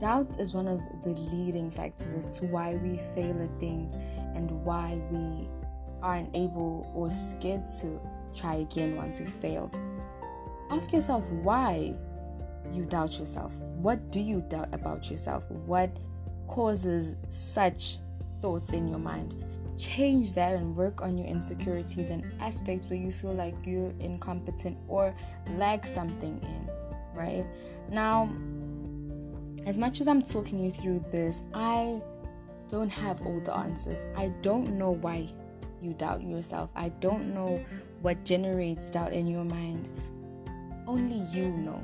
Doubt 0.03 0.37
is 0.37 0.53
one 0.53 0.67
of 0.67 0.81
the 1.05 1.13
leading 1.33 1.71
factors 1.71 2.11
as 2.11 2.37
to 2.37 2.45
why 2.47 2.75
we 2.75 2.97
fail 3.15 3.41
at 3.41 3.57
things 3.57 3.93
and 4.35 4.51
why 4.65 5.01
we 5.09 5.47
aren't 6.01 6.35
able 6.35 6.91
or 6.93 7.09
scared 7.09 7.69
to 7.79 8.01
try 8.37 8.55
again 8.55 8.97
once 8.97 9.21
we 9.21 9.25
failed. 9.25 9.79
Ask 10.69 10.91
yourself 10.91 11.31
why 11.31 11.95
you 12.73 12.83
doubt 12.83 13.17
yourself. 13.17 13.55
What 13.77 14.11
do 14.11 14.19
you 14.19 14.41
doubt 14.49 14.73
about 14.73 15.09
yourself? 15.09 15.49
What 15.49 15.97
causes 16.49 17.15
such 17.29 17.99
thoughts 18.41 18.73
in 18.73 18.89
your 18.89 18.99
mind? 18.99 19.41
change 19.77 20.33
that 20.33 20.53
and 20.53 20.75
work 20.75 21.01
on 21.01 21.17
your 21.17 21.25
insecurities 21.25 22.09
and 22.09 22.29
aspects 22.41 22.87
where 22.89 22.99
you 22.99 23.11
feel 23.11 23.33
like 23.33 23.55
you're 23.65 23.93
incompetent 23.99 24.77
or 24.87 25.15
lack 25.55 25.87
something 25.87 26.39
in, 26.43 26.69
right? 27.15 27.43
Now, 27.89 28.29
as 29.65 29.77
much 29.77 30.01
as 30.01 30.07
I'm 30.07 30.21
talking 30.21 30.63
you 30.63 30.71
through 30.71 31.05
this, 31.11 31.43
I 31.53 32.01
don't 32.67 32.89
have 32.89 33.21
all 33.25 33.39
the 33.39 33.53
answers. 33.53 34.05
I 34.15 34.29
don't 34.41 34.77
know 34.77 34.91
why 34.91 35.27
you 35.81 35.93
doubt 35.93 36.23
yourself. 36.23 36.69
I 36.75 36.89
don't 36.89 37.33
know 37.33 37.63
what 38.01 38.25
generates 38.25 38.91
doubt 38.91 39.13
in 39.13 39.27
your 39.27 39.43
mind. 39.43 39.89
Only 40.87 41.19
you 41.37 41.49
know. 41.49 41.83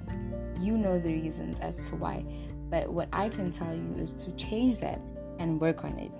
You 0.59 0.77
know 0.77 0.99
the 0.99 1.13
reasons 1.13 1.59
as 1.59 1.89
to 1.89 1.95
why. 1.95 2.25
But 2.69 2.91
what 2.91 3.07
I 3.13 3.29
can 3.29 3.51
tell 3.51 3.73
you 3.73 3.95
is 3.97 4.13
to 4.13 4.35
change 4.35 4.79
that 4.81 4.99
and 5.39 5.59
work 5.59 5.83
on 5.83 5.97
it. 5.97 6.11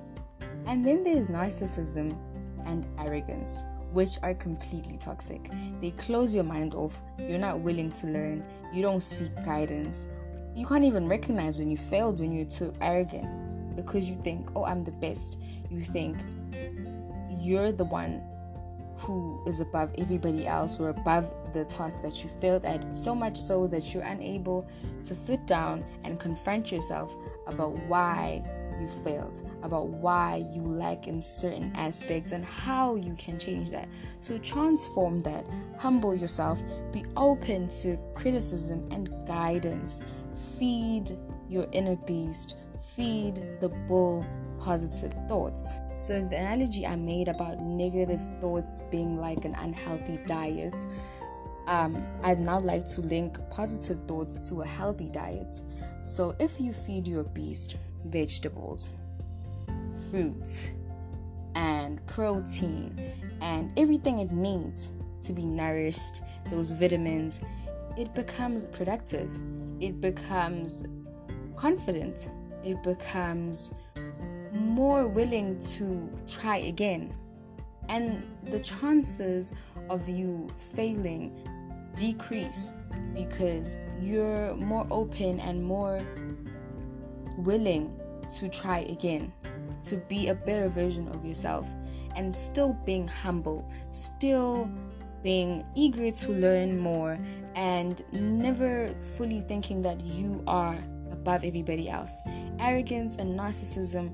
And 0.66 0.86
then 0.86 1.04
there's 1.04 1.30
narcissism 1.30 2.18
and 2.66 2.88
arrogance, 2.98 3.66
which 3.92 4.18
are 4.24 4.34
completely 4.34 4.98
toxic. 4.98 5.50
They 5.82 5.92
close 5.92 6.34
your 6.34 6.44
mind 6.44 6.74
off, 6.74 7.02
you're 7.18 7.38
not 7.38 7.60
willing 7.60 7.92
to 7.92 8.08
learn, 8.08 8.44
you 8.74 8.82
don't 8.82 9.02
seek 9.02 9.34
guidance. 9.44 10.08
You 10.60 10.66
can't 10.66 10.84
even 10.84 11.08
recognize 11.08 11.58
when 11.58 11.72
you 11.72 11.78
failed 11.78 12.20
when 12.20 12.34
you're 12.34 12.44
too 12.44 12.74
arrogant 12.82 13.78
because 13.78 14.10
you 14.10 14.18
think, 14.18 14.52
oh, 14.58 14.66
I'm 14.66 14.84
the 14.84 14.92
best. 14.92 15.40
You 15.70 15.80
think 15.80 16.18
you're 17.30 17.72
the 17.72 17.86
one 17.86 18.22
who 18.98 19.42
is 19.48 19.62
above 19.62 19.94
everybody 19.98 20.46
else 20.46 20.78
or 20.78 20.90
above 20.90 21.34
the 21.54 21.64
task 21.64 22.02
that 22.02 22.22
you 22.26 22.30
failed 22.30 22.66
at, 22.66 22.98
so 22.98 23.16
much 23.16 23.38
so 23.38 23.68
that 23.68 23.94
you're 23.94 24.04
unable 24.04 24.68
to 25.02 25.16
sit 25.16 25.48
down 25.48 25.86
and 26.04 26.20
confront 26.20 26.74
yourself 26.74 27.16
about 27.48 27.72
why 27.88 28.44
you 28.82 28.88
failed, 28.88 29.50
about 29.64 29.88
why 29.88 30.44
you 30.54 30.62
lack 30.62 31.08
in 31.08 31.22
certain 31.22 31.72
aspects, 31.76 32.34
and 32.34 32.44
how 32.44 32.96
you 32.96 33.14
can 33.16 33.40
change 33.40 33.70
that. 33.70 33.88
So, 34.20 34.38
transform 34.38 35.20
that, 35.20 35.46
humble 35.78 36.14
yourself, 36.14 36.62
be 36.92 37.06
open 37.16 37.70
to 37.82 37.98
criticism 38.14 38.88
and 38.92 39.10
guidance, 39.26 40.02
feed 40.58 41.18
your 41.50 41.68
inner 41.72 41.96
beast, 41.96 42.56
feed 42.96 43.36
the 43.60 43.70
bull 43.88 44.26
positive 44.60 45.14
thoughts. 45.28 45.80
So, 45.96 46.22
the 46.22 46.38
analogy 46.38 46.86
I 46.86 46.96
made 46.96 47.28
about 47.28 47.60
negative 47.60 48.22
thoughts 48.40 48.84
being 48.92 49.18
like 49.18 49.46
an 49.46 49.56
unhealthy 49.56 50.18
diet. 50.26 50.86
Um, 51.68 52.04
I'd 52.24 52.40
now 52.40 52.60
like 52.60 52.86
to 52.90 53.02
link 53.02 53.38
positive 53.50 54.02
thoughts 54.08 54.50
to 54.50 54.62
a 54.62 54.68
healthy 54.68 55.10
diet. 55.10 55.62
So, 56.02 56.36
if 56.40 56.60
you 56.60 56.74
feed 56.74 57.08
your 57.08 57.24
beast 57.24 57.78
vegetables, 58.06 58.94
fruits, 60.10 60.72
and 61.56 62.06
protein, 62.08 63.00
and 63.42 63.72
everything 63.78 64.20
it 64.20 64.32
needs 64.32 64.92
to 65.22 65.34
be 65.34 65.44
nourished, 65.44 66.22
those 66.50 66.72
vitamins, 66.72 67.42
it 67.98 68.14
becomes 68.16 68.66
productive. 68.66 69.30
It 69.80 70.02
becomes 70.02 70.84
confident. 71.56 72.30
It 72.64 72.82
becomes 72.84 73.74
more 74.54 75.08
willing 75.08 75.60
to 75.60 76.10
try 76.28 76.58
again. 76.58 77.16
And 77.88 78.24
the 78.44 78.60
chances 78.60 79.54
of 79.90 80.08
you 80.08 80.50
failing 80.74 81.36
decrease 81.96 82.74
because 83.16 83.78
you're 84.00 84.54
more 84.56 84.88
open 84.92 85.40
and 85.40 85.64
more 85.64 86.02
willing 87.38 88.00
to 88.38 88.48
try 88.50 88.80
again, 88.80 89.34
to 89.84 89.98
be 90.08 90.28
a 90.28 90.36
better 90.36 90.70
version 90.70 91.08
of 91.10 91.26
yourself, 91.26 91.68
and 92.16 92.36
still 92.36 92.74
being 92.86 93.08
humble, 93.08 93.68
still 93.90 94.70
being 95.24 95.66
eager 95.76 96.12
to 96.12 96.32
learn 96.32 96.78
more, 96.78 97.20
and 97.56 98.02
never 98.14 98.94
fully 99.18 99.42
thinking 99.48 99.82
that 99.82 100.02
you 100.02 100.44
are 100.48 100.78
above 101.12 101.44
everybody 101.44 101.90
else. 101.90 102.22
Arrogance 102.60 103.16
and 103.18 103.38
narcissism 103.38 104.12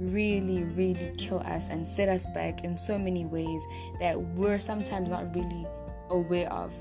really, 0.00 0.64
really 0.64 1.12
kill 1.16 1.40
us 1.40 1.68
and 1.68 1.86
set 1.86 2.08
us 2.08 2.26
back 2.26 2.64
in 2.64 2.76
so 2.76 2.98
many 2.98 3.24
ways 3.24 3.66
that 4.00 4.20
we're 4.36 4.58
sometimes 4.58 5.08
not 5.08 5.34
really 5.34 5.66
aware 6.10 6.50
of. 6.52 6.72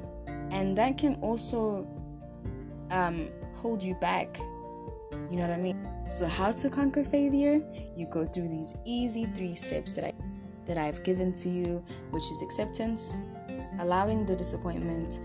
And 0.51 0.77
that 0.77 0.97
can 0.97 1.15
also 1.21 1.87
um, 2.91 3.29
hold 3.55 3.83
you 3.83 3.95
back 3.95 4.37
you 5.29 5.37
know 5.37 5.47
what 5.47 5.57
I 5.57 5.61
mean? 5.61 5.87
So 6.07 6.25
how 6.25 6.51
to 6.51 6.69
conquer 6.69 7.03
failure? 7.03 7.61
You 7.95 8.07
go 8.07 8.25
through 8.25 8.47
these 8.49 8.75
easy 8.85 9.25
3 9.25 9.55
steps 9.55 9.93
that 9.93 10.05
I 10.05 10.13
that 10.65 10.77
I've 10.77 11.01
given 11.03 11.31
to 11.33 11.49
you, 11.49 11.81
which 12.11 12.23
is 12.23 12.41
acceptance, 12.41 13.15
allowing 13.79 14.25
the 14.25 14.35
disappointment 14.35 15.19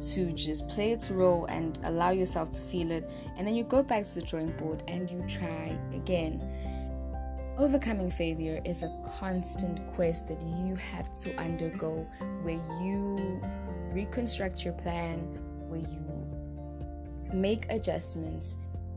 to 0.00 0.32
just 0.32 0.68
play 0.68 0.92
its 0.92 1.10
role 1.10 1.46
and 1.46 1.78
allow 1.84 2.10
yourself 2.10 2.50
to 2.52 2.60
feel 2.60 2.90
it, 2.90 3.08
and 3.36 3.46
then 3.46 3.54
you 3.54 3.64
go 3.64 3.82
back 3.82 4.04
to 4.04 4.16
the 4.16 4.22
drawing 4.22 4.50
board 4.56 4.82
and 4.88 5.10
you 5.10 5.22
try 5.28 5.78
again. 5.92 6.42
Overcoming 7.56 8.10
failure 8.10 8.60
is 8.64 8.82
a 8.82 8.92
constant 9.18 9.86
quest 9.94 10.26
that 10.26 10.42
you 10.42 10.74
have 10.74 11.12
to 11.14 11.34
undergo 11.36 12.06
where 12.42 12.60
you 12.82 13.40
reconstruct 13.92 14.64
your 14.64 14.74
plan, 14.74 15.20
where 15.68 15.80
you 15.80 16.04
make 17.32 17.66
adjustments 17.70 18.56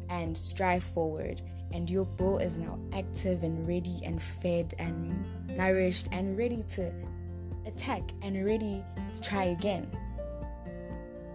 and 0.09 0.35
strive 0.37 0.83
forward. 0.83 1.41
And 1.73 1.89
your 1.89 2.05
bull 2.05 2.39
is 2.39 2.57
now 2.57 2.79
active 2.93 3.43
and 3.43 3.67
ready 3.67 3.99
and 4.05 4.21
fed 4.21 4.73
and 4.79 5.25
nourished 5.55 6.07
and 6.11 6.37
ready 6.37 6.63
to 6.63 6.91
attack 7.67 8.01
and 8.21 8.45
ready 8.45 8.83
to 9.11 9.21
try 9.21 9.45
again. 9.45 9.89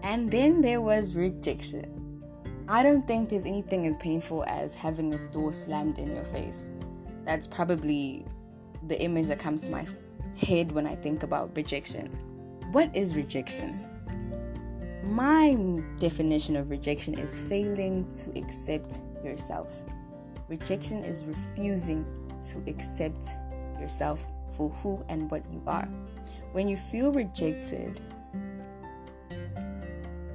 And 0.03 0.31
then 0.31 0.61
there 0.61 0.81
was 0.81 1.15
rejection. 1.15 2.23
I 2.69 2.83
don't 2.83 3.07
think 3.07 3.29
there's 3.29 3.47
anything 3.47 3.87
as 3.87 3.97
painful 3.99 4.45
as 4.47 4.75
having 4.75 5.15
a 5.15 5.19
door 5.33 5.53
slammed 5.53 5.99
in 5.99 6.15
your 6.15 6.25
face. 6.25 6.71
That's 7.25 7.47
probably 7.47 8.27
the 8.89 9.01
image 9.01 9.29
that 9.29 9.39
comes 9.39 9.63
to 9.63 9.73
my 9.73 9.87
head 10.37 10.73
when 10.73 10.87
I 10.87 10.97
think 10.97 11.23
about 11.23 11.57
rejection. 11.57 12.07
What 12.73 12.95
is 12.97 13.15
rejection? 13.15 13.87
My 15.05 15.55
definition 15.99 16.57
of 16.57 16.71
rejection 16.71 17.19
is 17.19 17.39
failing 17.49 18.09
to 18.09 18.39
accept 18.39 19.03
yourself. 19.23 19.85
Rejection 20.49 21.05
is 21.05 21.25
refusing 21.25 22.05
to 22.53 22.59
accept 22.71 23.27
yourself 23.79 24.25
for 24.57 24.71
who 24.71 25.03
and 25.09 25.31
what 25.31 25.45
you 25.51 25.63
are. 25.67 25.89
When 26.53 26.69
you 26.69 26.77
feel 26.77 27.13
rejected 27.13 28.01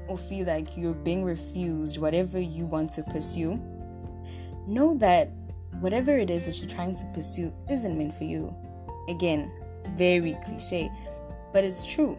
or 0.08 0.18
feel 0.18 0.48
like 0.48 0.78
you're 0.78 0.94
being 0.94 1.24
refused 1.24 2.00
whatever 2.00 2.40
you 2.40 2.66
want 2.66 2.90
to 2.92 3.04
pursue, 3.04 3.62
know 4.66 4.96
that 4.96 5.30
whatever 5.80 6.18
it 6.18 6.30
is 6.30 6.46
that 6.46 6.58
you're 6.60 6.70
trying 6.70 6.96
to 6.96 7.06
pursue 7.14 7.54
isn't 7.70 7.98
meant 7.98 8.14
for 8.14 8.24
you. 8.24 8.56
Again, 9.10 9.52
very 9.96 10.36
cliche, 10.46 10.90
but 11.54 11.64
it's 11.64 11.86
true. 11.86 12.16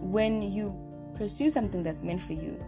When 0.00 0.42
you 0.42 0.76
pursue 1.14 1.50
something 1.50 1.82
that's 1.82 2.02
meant 2.02 2.20
for 2.20 2.32
you, 2.32 2.62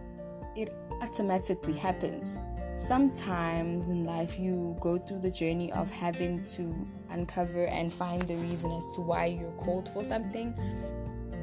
it 0.55 0.73
automatically 1.01 1.73
happens. 1.73 2.37
Sometimes 2.77 3.87
in 3.87 4.03
life, 4.03 4.37
you 4.37 4.75
go 4.81 4.97
through 4.97 5.19
the 5.19 5.31
journey 5.31 5.71
of 5.71 5.89
having 5.89 6.41
to 6.41 6.75
uncover 7.09 7.65
and 7.67 7.91
find 7.91 8.21
the 8.23 8.35
reason 8.35 8.69
as 8.73 8.95
to 8.95 9.01
why 9.01 9.27
you're 9.27 9.51
called 9.51 9.87
for 9.87 10.03
something, 10.03 10.53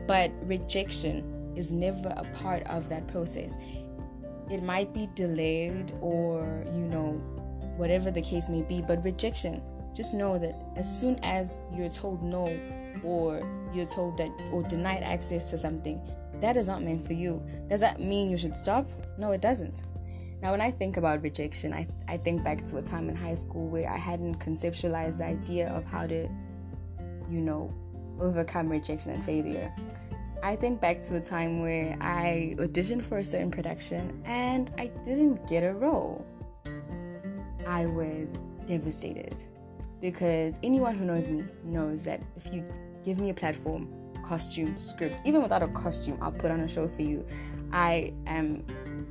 but 0.06 0.30
rejection 0.42 1.54
is 1.56 1.72
never 1.72 2.12
a 2.18 2.24
part 2.34 2.62
of 2.64 2.86
that 2.90 3.08
process. 3.08 3.56
It 4.50 4.62
might 4.62 4.92
be 4.92 5.08
delayed 5.14 5.92
or, 6.02 6.64
you 6.66 6.86
know, 6.86 7.12
whatever 7.78 8.10
the 8.10 8.20
case 8.20 8.50
may 8.50 8.60
be, 8.60 8.82
but 8.82 9.02
rejection, 9.02 9.62
just 9.94 10.14
know 10.14 10.38
that 10.38 10.54
as 10.76 11.00
soon 11.00 11.18
as 11.22 11.62
you're 11.74 11.88
told 11.88 12.22
no 12.22 12.44
or 13.02 13.40
you're 13.72 13.86
told 13.86 14.18
that 14.18 14.30
or 14.52 14.62
denied 14.64 15.02
access 15.02 15.50
to 15.50 15.56
something, 15.56 15.98
that 16.40 16.58
is 16.58 16.66
not 16.66 16.82
meant 16.82 17.00
for 17.00 17.14
you. 17.14 17.42
Does 17.68 17.80
that 17.80 18.00
mean 18.00 18.28
you 18.28 18.36
should 18.36 18.54
stop? 18.54 18.86
No, 19.16 19.32
it 19.32 19.40
doesn't. 19.40 19.84
Now, 20.42 20.50
when 20.50 20.60
I 20.60 20.72
think 20.72 20.96
about 20.96 21.22
rejection, 21.22 21.72
I, 21.72 21.86
I 22.08 22.16
think 22.16 22.42
back 22.42 22.64
to 22.66 22.78
a 22.78 22.82
time 22.82 23.08
in 23.08 23.14
high 23.14 23.34
school 23.34 23.68
where 23.68 23.88
I 23.88 23.96
hadn't 23.96 24.40
conceptualized 24.40 25.18
the 25.18 25.26
idea 25.26 25.68
of 25.68 25.84
how 25.84 26.04
to, 26.04 26.28
you 27.30 27.40
know, 27.40 27.72
overcome 28.18 28.68
rejection 28.68 29.12
and 29.12 29.22
failure. 29.22 29.72
I 30.42 30.56
think 30.56 30.80
back 30.80 31.00
to 31.02 31.16
a 31.16 31.20
time 31.20 31.62
where 31.62 31.96
I 32.00 32.56
auditioned 32.58 33.04
for 33.04 33.18
a 33.18 33.24
certain 33.24 33.52
production 33.52 34.20
and 34.24 34.72
I 34.76 34.86
didn't 35.04 35.46
get 35.48 35.62
a 35.62 35.72
role. 35.72 36.26
I 37.64 37.86
was 37.86 38.36
devastated 38.66 39.40
because 40.00 40.58
anyone 40.64 40.96
who 40.96 41.04
knows 41.04 41.30
me 41.30 41.44
knows 41.62 42.02
that 42.02 42.20
if 42.34 42.52
you 42.52 42.64
give 43.04 43.20
me 43.20 43.30
a 43.30 43.34
platform, 43.34 43.88
costume, 44.24 44.76
script, 44.76 45.14
even 45.24 45.40
without 45.40 45.62
a 45.62 45.68
costume, 45.68 46.18
I'll 46.20 46.32
put 46.32 46.50
on 46.50 46.58
a 46.60 46.68
show 46.68 46.88
for 46.88 47.02
you. 47.02 47.24
I 47.72 48.12
am 48.26 48.64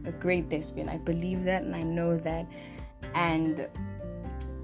a 0.05 0.11
great 0.11 0.49
thespian. 0.49 0.89
I 0.89 0.97
believe 0.97 1.43
that 1.45 1.63
and 1.63 1.75
I 1.75 1.83
know 1.83 2.17
that. 2.17 2.45
And 3.13 3.67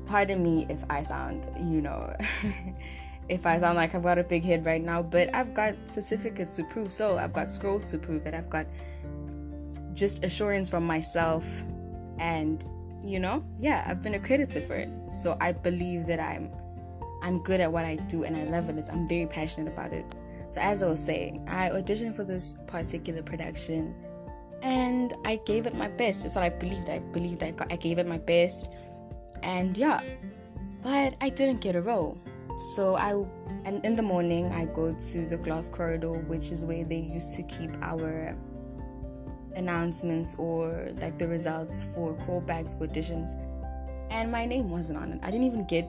pardon 0.05 0.41
me 0.41 0.65
if 0.69 0.83
I 0.89 1.01
sound, 1.01 1.49
you 1.59 1.81
know, 1.81 2.15
if 3.29 3.45
I 3.45 3.59
sound 3.59 3.75
like 3.75 3.93
I've 3.95 4.03
got 4.03 4.17
a 4.17 4.23
big 4.23 4.43
head 4.43 4.65
right 4.65 4.83
now, 4.83 5.01
but 5.01 5.33
I've 5.35 5.53
got 5.53 5.75
certificates 5.85 6.55
to 6.57 6.63
prove 6.63 6.91
so. 6.91 7.17
I've 7.17 7.33
got 7.33 7.51
scrolls 7.51 7.91
to 7.91 7.97
prove 7.97 8.25
it. 8.25 8.33
I've 8.33 8.49
got 8.49 8.65
just 9.93 10.23
assurance 10.23 10.69
from 10.69 10.85
myself 10.85 11.43
and 12.19 12.63
you 13.03 13.19
know 13.19 13.43
yeah 13.59 13.83
i've 13.87 14.03
been 14.03 14.13
accredited 14.13 14.63
for 14.63 14.75
it 14.75 14.89
so 15.09 15.35
i 15.41 15.51
believe 15.51 16.05
that 16.05 16.19
i'm 16.19 16.51
i'm 17.23 17.41
good 17.43 17.59
at 17.59 17.71
what 17.71 17.83
i 17.83 17.95
do 17.95 18.23
and 18.23 18.37
i 18.37 18.43
love 18.43 18.69
it 18.69 18.87
i'm 18.91 19.07
very 19.07 19.25
passionate 19.25 19.71
about 19.71 19.91
it 19.91 20.05
so 20.49 20.61
as 20.61 20.83
i 20.83 20.87
was 20.87 21.03
saying 21.03 21.43
i 21.47 21.69
auditioned 21.69 22.15
for 22.15 22.23
this 22.23 22.57
particular 22.67 23.23
production 23.23 23.95
and 24.61 25.13
I 25.25 25.37
gave 25.45 25.65
it 25.65 25.75
my 25.75 25.87
best. 25.87 26.23
That's 26.23 26.35
what 26.35 26.43
I 26.43 26.49
believed. 26.49 26.89
I 26.89 26.99
believed 26.99 27.43
I, 27.43 27.51
got, 27.51 27.71
I 27.71 27.75
gave 27.75 27.97
it 27.97 28.07
my 28.07 28.17
best, 28.17 28.71
and 29.43 29.77
yeah, 29.77 30.01
but 30.83 31.15
I 31.21 31.29
didn't 31.29 31.61
get 31.61 31.75
a 31.75 31.81
role. 31.81 32.17
So 32.73 32.95
I 32.95 33.11
and 33.65 33.85
in 33.85 33.95
the 33.95 34.01
morning 34.01 34.51
I 34.51 34.65
go 34.65 34.93
to 34.93 35.25
the 35.25 35.37
glass 35.37 35.69
corridor, 35.69 36.13
which 36.13 36.51
is 36.51 36.65
where 36.65 36.83
they 36.83 36.99
used 36.99 37.35
to 37.35 37.43
keep 37.43 37.71
our 37.81 38.35
announcements 39.55 40.35
or 40.37 40.89
like 40.99 41.17
the 41.17 41.27
results 41.27 41.83
for 41.83 42.13
callbacks 42.25 42.77
for 42.77 42.87
auditions, 42.87 43.31
and 44.09 44.31
my 44.31 44.45
name 44.45 44.69
wasn't 44.69 44.99
on 44.99 45.13
it. 45.13 45.19
I 45.23 45.31
didn't 45.31 45.45
even 45.45 45.65
get 45.65 45.87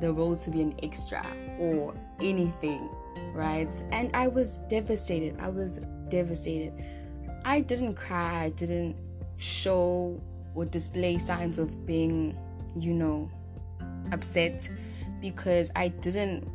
the 0.00 0.12
role 0.12 0.36
to 0.36 0.50
be 0.50 0.62
an 0.62 0.78
extra 0.82 1.24
or 1.58 1.94
anything, 2.20 2.88
right? 3.32 3.72
And 3.90 4.14
I 4.14 4.28
was 4.28 4.58
devastated. 4.68 5.38
I 5.40 5.48
was 5.48 5.80
devastated 6.08 6.72
I 7.46 7.60
didn't 7.60 7.94
cry, 7.94 8.42
I 8.46 8.48
didn't 8.50 8.96
show 9.36 10.20
or 10.56 10.64
display 10.64 11.16
signs 11.16 11.60
of 11.60 11.86
being, 11.86 12.36
you 12.76 12.92
know, 12.92 13.30
upset 14.10 14.68
because 15.20 15.70
I 15.76 15.88
didn't 15.88 16.48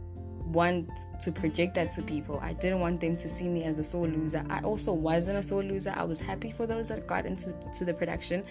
want 0.48 0.90
to 1.22 1.32
project 1.32 1.76
that 1.76 1.92
to 1.92 2.02
people. 2.02 2.42
I 2.42 2.52
didn't 2.52 2.82
want 2.82 3.00
them 3.00 3.16
to 3.16 3.30
see 3.30 3.48
me 3.48 3.64
as 3.64 3.80
a 3.80 3.86
sore 3.86 4.06
loser. 4.06 4.46
I 4.50 4.60
also 4.64 4.92
wasn't 4.92 5.38
a 5.38 5.44
sore 5.44 5.64
loser. 5.64 5.94
I 5.96 6.04
was 6.04 6.20
happy 6.20 6.52
for 6.52 6.68
those 6.68 6.90
that 6.90 7.08
got 7.08 7.26
into 7.26 7.56
to 7.74 7.86
the 7.86 7.94
production. 7.94 8.44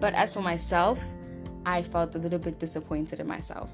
But 0.00 0.12
as 0.12 0.34
for 0.34 0.42
myself, 0.42 1.02
I 1.64 1.82
felt 1.82 2.14
a 2.14 2.18
little 2.18 2.38
bit 2.38 2.58
disappointed 2.58 3.20
in 3.20 3.26
myself. 3.26 3.70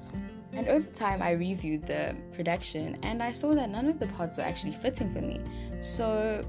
And 0.52 0.68
over 0.68 0.86
time, 0.90 1.22
I 1.22 1.32
reviewed 1.32 1.84
the 1.88 2.14
production 2.34 2.98
and 3.02 3.20
I 3.20 3.32
saw 3.32 3.52
that 3.56 3.68
none 3.68 3.88
of 3.88 3.98
the 3.98 4.06
parts 4.06 4.38
were 4.38 4.44
actually 4.44 4.72
fitting 4.74 5.10
for 5.10 5.22
me. 5.22 5.40
So 5.80 6.46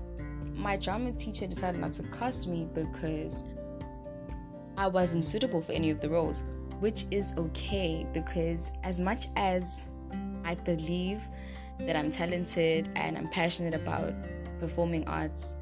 my 0.58 0.76
drama 0.76 1.12
teacher 1.14 1.48
decided 1.48 1.80
not 1.80 1.94
to 1.94 2.04
cast 2.04 2.48
me 2.48 2.68
because 2.74 3.46
I 4.76 4.88
wasn't 4.88 5.24
suitable 5.24 5.62
for 5.62 5.72
any 5.72 5.90
of 5.92 6.00
the 6.00 6.10
roles, 6.10 6.44
which 6.80 7.06
is 7.12 7.32
okay 7.38 8.08
because 8.14 8.72
as 8.84 9.00
much 9.00 9.28
as 9.36 9.86
I 10.44 10.56
believe 10.56 11.22
that 11.80 11.96
I'm 11.96 12.12
talented 12.12 12.90
and 12.96 13.18
I'm 13.18 13.30
passionate 13.30 13.76
about 13.76 14.14
performing 14.60 15.08
arts, 15.08 15.56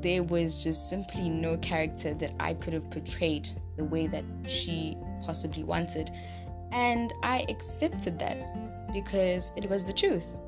there 0.00 0.22
was 0.22 0.62
just 0.62 0.88
simply 0.88 1.28
no 1.28 1.56
character 1.58 2.14
that 2.14 2.32
I 2.38 2.54
could 2.54 2.74
have 2.74 2.90
portrayed 2.90 3.48
the 3.76 3.84
way 3.84 4.06
that 4.06 4.24
she 4.46 4.96
possibly 5.22 5.64
wanted. 5.64 6.10
And 6.72 7.12
I 7.22 7.46
accepted 7.48 8.18
that 8.18 8.92
because 8.92 9.50
it 9.56 9.68
was 9.68 9.84
the 9.84 9.92
truth. 9.92 10.38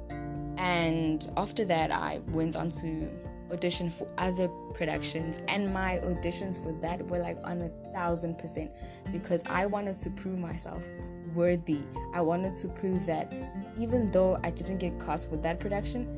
And 0.57 1.31
after 1.37 1.65
that, 1.65 1.91
I 1.91 2.21
went 2.29 2.55
on 2.55 2.69
to 2.71 3.09
audition 3.53 3.91
for 3.91 4.07
other 4.19 4.49
productions 4.75 5.41
and 5.49 5.73
my 5.73 6.01
auditions 6.05 6.63
for 6.63 6.73
that 6.81 7.07
were 7.09 7.19
like 7.19 7.39
on 7.45 7.63
a 7.63 7.69
thousand 7.93 8.39
percent 8.39 8.71
because 9.13 9.43
I 9.49 9.67
wanted 9.67 9.97
to 9.99 10.11
prove 10.11 10.39
myself 10.39 10.89
worthy. 11.35 11.81
I 12.15 12.21
wanted 12.21 12.55
to 12.57 12.69
prove 12.69 13.07
that 13.07 13.33
even 13.79 14.11
though 14.11 14.39
I 14.43 14.51
didn't 14.51 14.79
get 14.79 14.99
cast 15.01 15.31
for 15.31 15.37
that 15.39 15.61
production, 15.61 16.17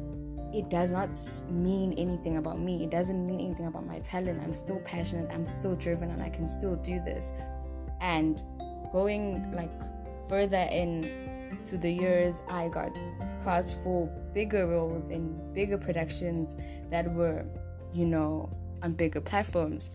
it 0.55 0.69
does 0.69 0.93
not 0.93 1.19
mean 1.51 1.95
anything 1.95 2.37
about 2.37 2.61
me. 2.61 2.85
It 2.85 2.91
doesn't 2.91 3.27
mean 3.27 3.41
anything 3.41 3.67
about 3.67 3.87
my 3.87 3.99
talent. 4.01 4.41
I'm 4.43 4.53
still 4.53 4.81
passionate, 4.81 5.31
I'm 5.33 5.45
still 5.45 5.75
driven, 5.75 6.11
and 6.11 6.23
I 6.23 6.29
can 6.29 6.47
still 6.47 6.77
do 6.77 7.01
this. 7.01 7.33
And 8.01 8.43
going 8.93 9.51
like 9.53 9.71
further 10.29 10.69
in 10.71 11.22
to 11.65 11.77
the 11.77 11.91
years, 11.91 12.43
I 12.49 12.69
got 12.69 12.97
cast 13.43 13.83
for 13.83 14.07
bigger 14.35 14.67
roles 14.67 15.09
in 15.09 15.53
bigger 15.53 15.79
productions 15.79 16.57
that 16.91 17.13
were, 17.13 17.45
you 17.93 18.07
know, 18.07 18.51
on 18.83 18.93
bigger 18.93 19.21
platforms. 19.21 19.91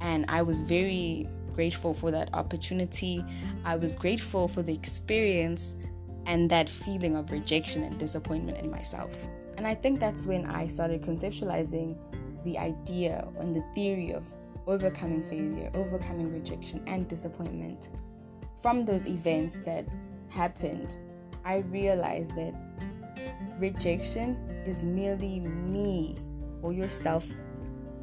And 0.00 0.24
I 0.28 0.42
was 0.42 0.60
very 0.60 1.28
grateful 1.54 1.92
for 1.92 2.10
that 2.10 2.30
opportunity. 2.34 3.24
I 3.64 3.76
was 3.76 3.96
grateful 3.96 4.48
for 4.48 4.62
the 4.62 4.72
experience 4.74 5.76
and 6.26 6.50
that 6.50 6.68
feeling 6.68 7.16
of 7.16 7.30
rejection 7.30 7.82
and 7.82 7.98
disappointment 7.98 8.58
in 8.58 8.70
myself. 8.70 9.26
And 9.56 9.66
I 9.66 9.74
think 9.74 10.00
that's 10.00 10.26
when 10.26 10.46
I 10.46 10.66
started 10.66 11.02
conceptualizing 11.02 11.96
the 12.44 12.58
idea 12.58 13.28
and 13.38 13.54
the 13.54 13.62
theory 13.74 14.12
of 14.12 14.32
overcoming 14.66 15.22
failure, 15.22 15.70
overcoming 15.74 16.32
rejection 16.32 16.82
and 16.86 17.08
disappointment. 17.08 17.90
From 18.62 18.84
those 18.84 19.06
events 19.06 19.60
that 19.60 19.86
happened, 20.30 20.98
I 21.44 21.58
realized 21.58 22.34
that 22.36 22.54
rejection 23.58 24.36
is 24.66 24.84
merely 24.84 25.40
me 25.40 26.16
or 26.62 26.72
yourself 26.72 27.28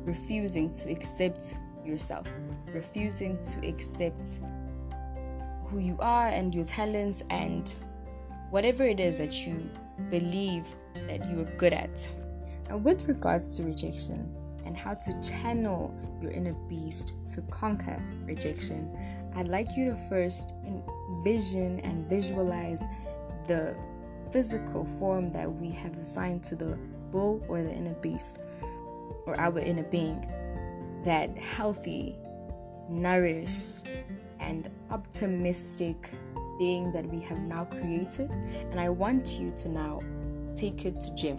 refusing 0.04 0.72
to 0.72 0.92
accept 0.92 1.58
yourself, 1.86 2.28
refusing 2.74 3.38
to 3.38 3.68
accept 3.68 4.40
who 5.66 5.80
you 5.80 5.98
are 6.00 6.28
and 6.28 6.56
your 6.56 6.63
talents 6.63 7.24
and 7.30 7.74
whatever 8.50 8.84
it 8.84 9.00
is 9.00 9.18
that 9.18 9.46
you 9.46 9.70
believe 10.10 10.66
that 11.08 11.30
you 11.30 11.42
are 11.42 11.52
good 11.58 11.74
at. 11.74 12.12
Now, 12.70 12.78
with 12.78 13.08
regards 13.08 13.58
to 13.58 13.63
rejection 13.63 14.34
and 14.66 14.76
how 14.78 14.94
to 14.94 15.22
channel 15.22 15.94
your 16.22 16.32
inner 16.32 16.54
beast 16.70 17.16
to 17.34 17.42
conquer 17.44 18.02
rejection, 18.26 18.98
I'd 19.38 19.50
like 19.50 19.78
you 19.78 19.86
to 19.86 19.95
first 19.95 20.56
envision 20.65 21.80
and 21.82 22.10
visualize 22.10 22.88
the 23.45 23.76
physical 24.32 24.84
form 24.84 25.28
that 25.28 25.47
we 25.47 25.69
have 25.69 25.95
assigned 25.97 26.43
to 26.45 26.56
the 26.56 26.76
bull 27.12 27.45
or 27.47 27.62
the 27.62 27.71
inner 27.71 27.93
beast 27.93 28.39
or 29.28 29.39
our 29.39 29.60
inner 29.60 29.84
being. 29.84 30.26
That 31.04 31.38
healthy, 31.38 32.17
nourished, 32.89 34.06
and 34.39 34.71
optimistic 34.89 36.10
being 36.58 36.91
that 36.93 37.06
we 37.06 37.19
have 37.21 37.38
now 37.38 37.65
created. 37.65 38.32
And 38.71 38.80
I 38.80 38.89
want 38.89 39.39
you 39.39 39.52
to 39.52 39.69
now 39.69 40.02
take 40.56 40.84
it 40.84 41.00
to 41.00 41.13
gym. 41.13 41.38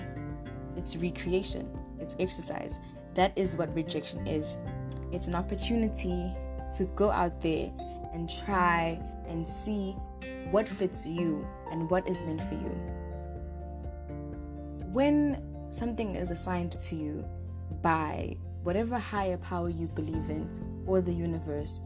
It's 0.76 0.96
recreation, 0.96 1.68
it's 1.98 2.14
exercise. 2.20 2.78
That 3.14 3.36
is 3.36 3.56
what 3.56 3.74
rejection 3.74 4.24
is. 4.24 4.56
It's 5.10 5.26
an 5.26 5.34
opportunity 5.34 6.32
to 6.76 6.84
go 6.94 7.10
out 7.10 7.40
there 7.40 7.72
and 8.18 8.28
try 8.28 9.00
and 9.28 9.48
see 9.48 9.92
what 10.50 10.68
fits 10.68 11.06
you 11.06 11.46
and 11.70 11.88
what 11.88 12.06
is 12.08 12.24
meant 12.24 12.42
for 12.42 12.54
you. 12.54 12.74
When 14.92 15.40
something 15.70 16.16
is 16.16 16.32
assigned 16.32 16.72
to 16.72 16.96
you 16.96 17.24
by 17.80 18.36
whatever 18.64 18.98
higher 18.98 19.36
power 19.36 19.68
you 19.68 19.86
believe 19.86 20.30
in 20.30 20.50
or 20.84 21.00
the 21.00 21.12
universe, 21.12 21.80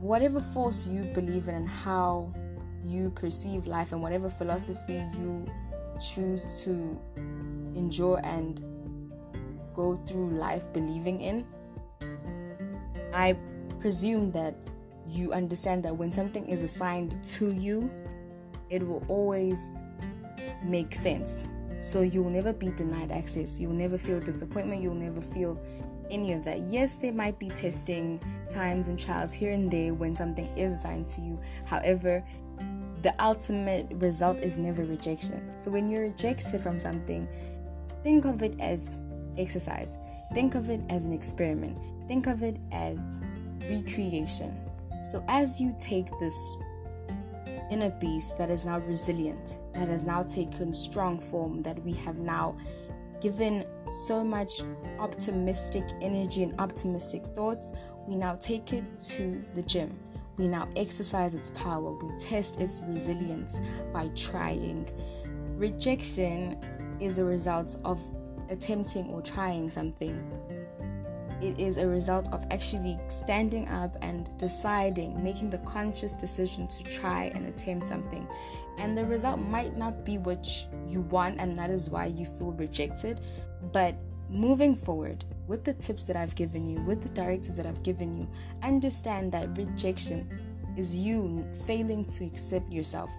whatever 0.00 0.40
force 0.40 0.88
you 0.88 1.04
believe 1.14 1.46
in 1.48 1.54
and 1.54 1.68
how 1.68 2.34
you 2.84 3.10
perceive 3.10 3.68
life 3.68 3.92
and 3.92 4.02
whatever 4.02 4.28
philosophy 4.28 5.04
you 5.20 5.46
choose 6.00 6.64
to 6.64 6.98
enjoy 7.76 8.16
and 8.24 8.64
go 9.74 9.94
through 9.94 10.30
life 10.30 10.72
believing 10.72 11.20
in, 11.20 11.46
I 13.14 13.36
presume 13.78 14.32
that 14.32 14.56
you 15.08 15.32
understand 15.32 15.82
that 15.84 15.96
when 15.96 16.12
something 16.12 16.46
is 16.48 16.62
assigned 16.62 17.22
to 17.24 17.52
you, 17.54 17.90
it 18.70 18.86
will 18.86 19.04
always 19.08 19.70
make 20.62 20.94
sense. 20.94 21.48
So 21.80 22.02
you'll 22.02 22.30
never 22.30 22.52
be 22.52 22.70
denied 22.72 23.12
access. 23.12 23.60
You'll 23.60 23.72
never 23.72 23.96
feel 23.96 24.20
disappointment. 24.20 24.82
You'll 24.82 24.94
never 24.94 25.20
feel 25.20 25.60
any 26.10 26.32
of 26.32 26.44
that. 26.44 26.60
Yes, 26.60 26.96
there 26.96 27.12
might 27.12 27.38
be 27.38 27.48
testing 27.48 28.20
times 28.48 28.88
and 28.88 28.98
trials 28.98 29.32
here 29.32 29.52
and 29.52 29.70
there 29.70 29.94
when 29.94 30.14
something 30.14 30.46
is 30.56 30.72
assigned 30.72 31.06
to 31.08 31.20
you. 31.20 31.40
However, 31.66 32.24
the 33.02 33.14
ultimate 33.22 33.86
result 33.92 34.40
is 34.40 34.58
never 34.58 34.84
rejection. 34.84 35.56
So 35.56 35.70
when 35.70 35.88
you're 35.88 36.02
rejected 36.02 36.60
from 36.60 36.80
something, 36.80 37.28
think 38.02 38.24
of 38.24 38.42
it 38.42 38.58
as 38.60 38.98
exercise. 39.36 39.96
Think 40.34 40.54
of 40.56 40.68
it 40.68 40.84
as 40.90 41.04
an 41.04 41.12
experiment. 41.12 41.78
Think 42.08 42.26
of 42.26 42.42
it 42.42 42.58
as 42.72 43.20
recreation. 43.70 44.54
So 45.02 45.24
as 45.28 45.60
you 45.60 45.74
take 45.78 46.06
this 46.18 46.58
inner 47.70 47.90
beast 47.90 48.38
that 48.38 48.50
is 48.50 48.64
now 48.64 48.78
resilient, 48.80 49.58
that 49.74 49.88
has 49.88 50.04
now 50.04 50.22
taken 50.22 50.72
strong 50.72 51.18
form, 51.18 51.62
that 51.62 51.82
we 51.84 51.92
have 51.94 52.16
now 52.16 52.56
given 53.20 53.64
so 53.86 54.22
much 54.22 54.62
optimistic 54.98 55.84
energy 56.00 56.42
and 56.42 56.58
optimistic 56.60 57.24
thoughts, 57.26 57.72
we 58.06 58.14
now 58.14 58.36
take 58.36 58.72
it 58.72 58.84
to 59.00 59.44
the 59.54 59.62
gym. 59.62 59.96
We 60.36 60.46
now 60.46 60.68
exercise 60.76 61.34
its 61.34 61.50
power. 61.50 61.92
We 61.92 62.16
test 62.18 62.60
its 62.60 62.82
resilience 62.86 63.60
by 63.92 64.08
trying. 64.14 64.88
Rejection 65.56 66.56
is 67.00 67.18
a 67.18 67.24
result 67.24 67.76
of 67.84 68.00
attempting 68.48 69.08
or 69.10 69.20
trying 69.20 69.70
something 69.70 70.16
it 71.40 71.58
is 71.58 71.76
a 71.76 71.86
result 71.86 72.32
of 72.32 72.46
actually 72.50 72.98
standing 73.08 73.68
up 73.68 73.96
and 74.02 74.30
deciding, 74.38 75.22
making 75.22 75.50
the 75.50 75.58
conscious 75.58 76.16
decision 76.16 76.66
to 76.68 76.82
try 76.84 77.30
and 77.34 77.46
attempt 77.46 77.86
something. 77.86 78.26
And 78.78 78.96
the 78.96 79.04
result 79.04 79.38
might 79.38 79.76
not 79.76 80.04
be 80.04 80.18
what 80.18 80.48
you 80.88 81.02
want, 81.02 81.38
and 81.38 81.56
that 81.58 81.70
is 81.70 81.90
why 81.90 82.06
you 82.06 82.26
feel 82.26 82.52
rejected. 82.52 83.20
But 83.72 83.94
moving 84.28 84.74
forward, 84.74 85.24
with 85.46 85.64
the 85.64 85.74
tips 85.74 86.04
that 86.04 86.16
I've 86.16 86.34
given 86.34 86.66
you, 86.66 86.80
with 86.82 87.02
the 87.02 87.08
directives 87.10 87.56
that 87.56 87.66
I've 87.66 87.82
given 87.82 88.14
you, 88.14 88.28
understand 88.62 89.32
that 89.32 89.56
rejection 89.56 90.28
is 90.76 90.96
you 90.96 91.44
failing 91.66 92.04
to 92.06 92.24
accept 92.24 92.72
yourself. 92.72 93.10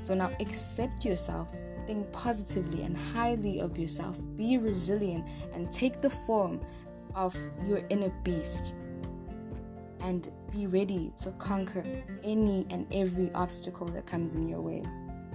So 0.00 0.14
now 0.14 0.30
accept 0.40 1.04
yourself 1.04 1.52
think 1.88 2.12
positively 2.12 2.82
and 2.82 2.94
highly 2.94 3.60
of 3.60 3.78
yourself, 3.78 4.18
be 4.36 4.58
resilient, 4.58 5.26
and 5.54 5.72
take 5.72 6.02
the 6.02 6.10
form 6.10 6.60
of 7.14 7.36
your 7.66 7.82
inner 7.90 8.10
beast 8.22 8.74
and 10.00 10.30
be 10.52 10.66
ready 10.66 11.12
to 11.18 11.30
conquer 11.32 11.84
any 12.22 12.66
and 12.70 12.86
every 12.92 13.30
obstacle 13.32 13.86
that 13.88 14.06
comes 14.06 14.34
in 14.34 14.48
your 14.48 14.60
way. 14.60 14.82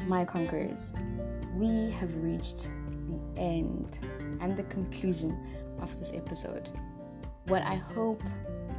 My 0.08 0.26
conquerors, 0.26 0.94
we 1.56 1.92
have 1.92 2.16
reached 2.18 2.72
the 3.08 3.22
end 3.38 4.00
and 4.42 4.58
the 4.58 4.64
conclusion 4.64 5.38
of 5.82 5.98
this 6.00 6.12
episode. 6.14 6.70
What 7.48 7.62
I 7.64 7.76
hope 7.76 8.24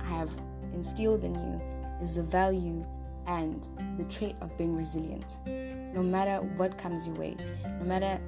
I 0.00 0.04
have 0.04 0.30
instilled 0.72 1.24
in 1.24 1.34
you 1.34 1.60
is 2.02 2.16
the 2.16 2.22
value 2.22 2.84
and 3.26 3.66
the 3.96 4.04
trait 4.04 4.36
of 4.40 4.56
being 4.58 4.76
resilient. 4.76 5.38
No 5.46 6.02
matter 6.02 6.42
what 6.56 6.76
comes 6.76 7.06
your 7.06 7.16
way, 7.16 7.36
no 7.64 7.84
matter 7.84 8.20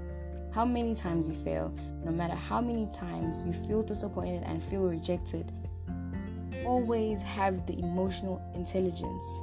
how 0.57 0.65
many 0.65 0.95
times 0.95 1.29
you 1.29 1.35
fail, 1.35 1.71
no 2.03 2.11
matter 2.11 2.35
how 2.35 2.63
many 2.63 2.89
times 2.91 3.45
you 3.45 3.53
feel 3.53 3.83
disappointed 3.83 4.43
and 4.47 4.63
feel 4.63 4.85
rejected, 4.85 5.53
always 6.65 7.23
have 7.23 7.67
the 7.67 7.79
emotional 7.79 8.41
intelligence 8.55 9.43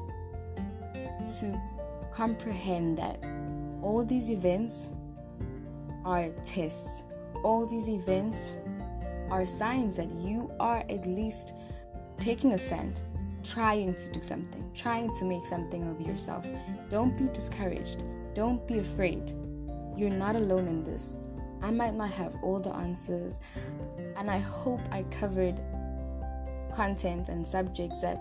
to 1.39 1.55
comprehend 2.11 2.97
that 2.97 3.23
all 3.83 4.03
these 4.03 4.31
events 4.31 4.89
are 6.03 6.29
tests, 6.43 7.03
all 7.43 7.67
these 7.67 7.89
events 7.89 8.55
are 9.29 9.45
signs 9.45 9.95
that 9.95 10.11
you 10.15 10.51
are 10.59 10.83
at 10.89 11.05
least 11.05 11.53
taking 12.17 12.53
a 12.53 12.57
stand, 12.57 13.03
trying 13.43 13.93
to 13.93 14.11
do 14.11 14.21
something, 14.23 14.67
trying 14.73 15.13
to 15.19 15.25
make 15.25 15.45
something 15.45 15.87
of 15.89 16.01
yourself. 16.01 16.47
Don't 16.89 17.15
be 17.15 17.27
discouraged, 17.27 18.03
don't 18.33 18.67
be 18.67 18.79
afraid 18.79 19.31
you're 19.95 20.09
not 20.09 20.35
alone 20.35 20.67
in 20.67 20.83
this. 20.83 21.19
I 21.61 21.71
might 21.71 21.93
not 21.93 22.11
have 22.11 22.35
all 22.43 22.59
the 22.59 22.73
answers, 22.73 23.39
and 24.17 24.29
I 24.29 24.39
hope 24.39 24.81
I 24.91 25.03
covered 25.03 25.61
content 26.73 27.29
and 27.29 27.45
subjects 27.45 28.01
that 28.01 28.17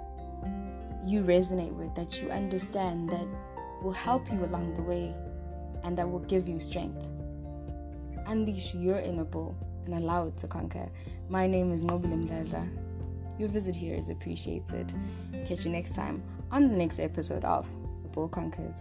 you 1.05 1.23
resonate 1.23 1.73
with, 1.73 1.95
that 1.95 2.23
you 2.23 2.31
understand, 2.31 3.11
that 3.11 3.27
will 3.83 3.93
help 3.93 4.31
you 4.31 4.45
along 4.45 4.75
the 4.77 4.83
way, 4.83 5.15
and 5.83 5.99
that 5.99 6.09
will 6.09 6.21
give 6.21 6.49
you 6.49 6.61
strength. 6.61 7.05
Unleash 8.27 8.75
your 8.75 8.99
inner 8.99 9.25
bull 9.25 9.57
and 9.85 9.95
allow 9.95 10.29
it 10.29 10.37
to 10.39 10.47
conquer. 10.47 10.89
My 11.29 11.49
name 11.49 11.73
is 11.73 11.83
Mobile 11.83 12.11
Mdladla. 12.11 12.69
Your 13.39 13.49
visit 13.49 13.75
here 13.75 13.97
is 13.97 14.09
appreciated. 14.09 14.93
Catch 15.45 15.65
you 15.65 15.73
next 15.73 15.97
time 15.97 16.23
on 16.53 16.69
the 16.69 16.77
next 16.77 17.01
episode 17.01 17.45
of 17.45 17.69
The 18.05 18.09
Bull 18.11 18.29
Conquers. 18.29 18.81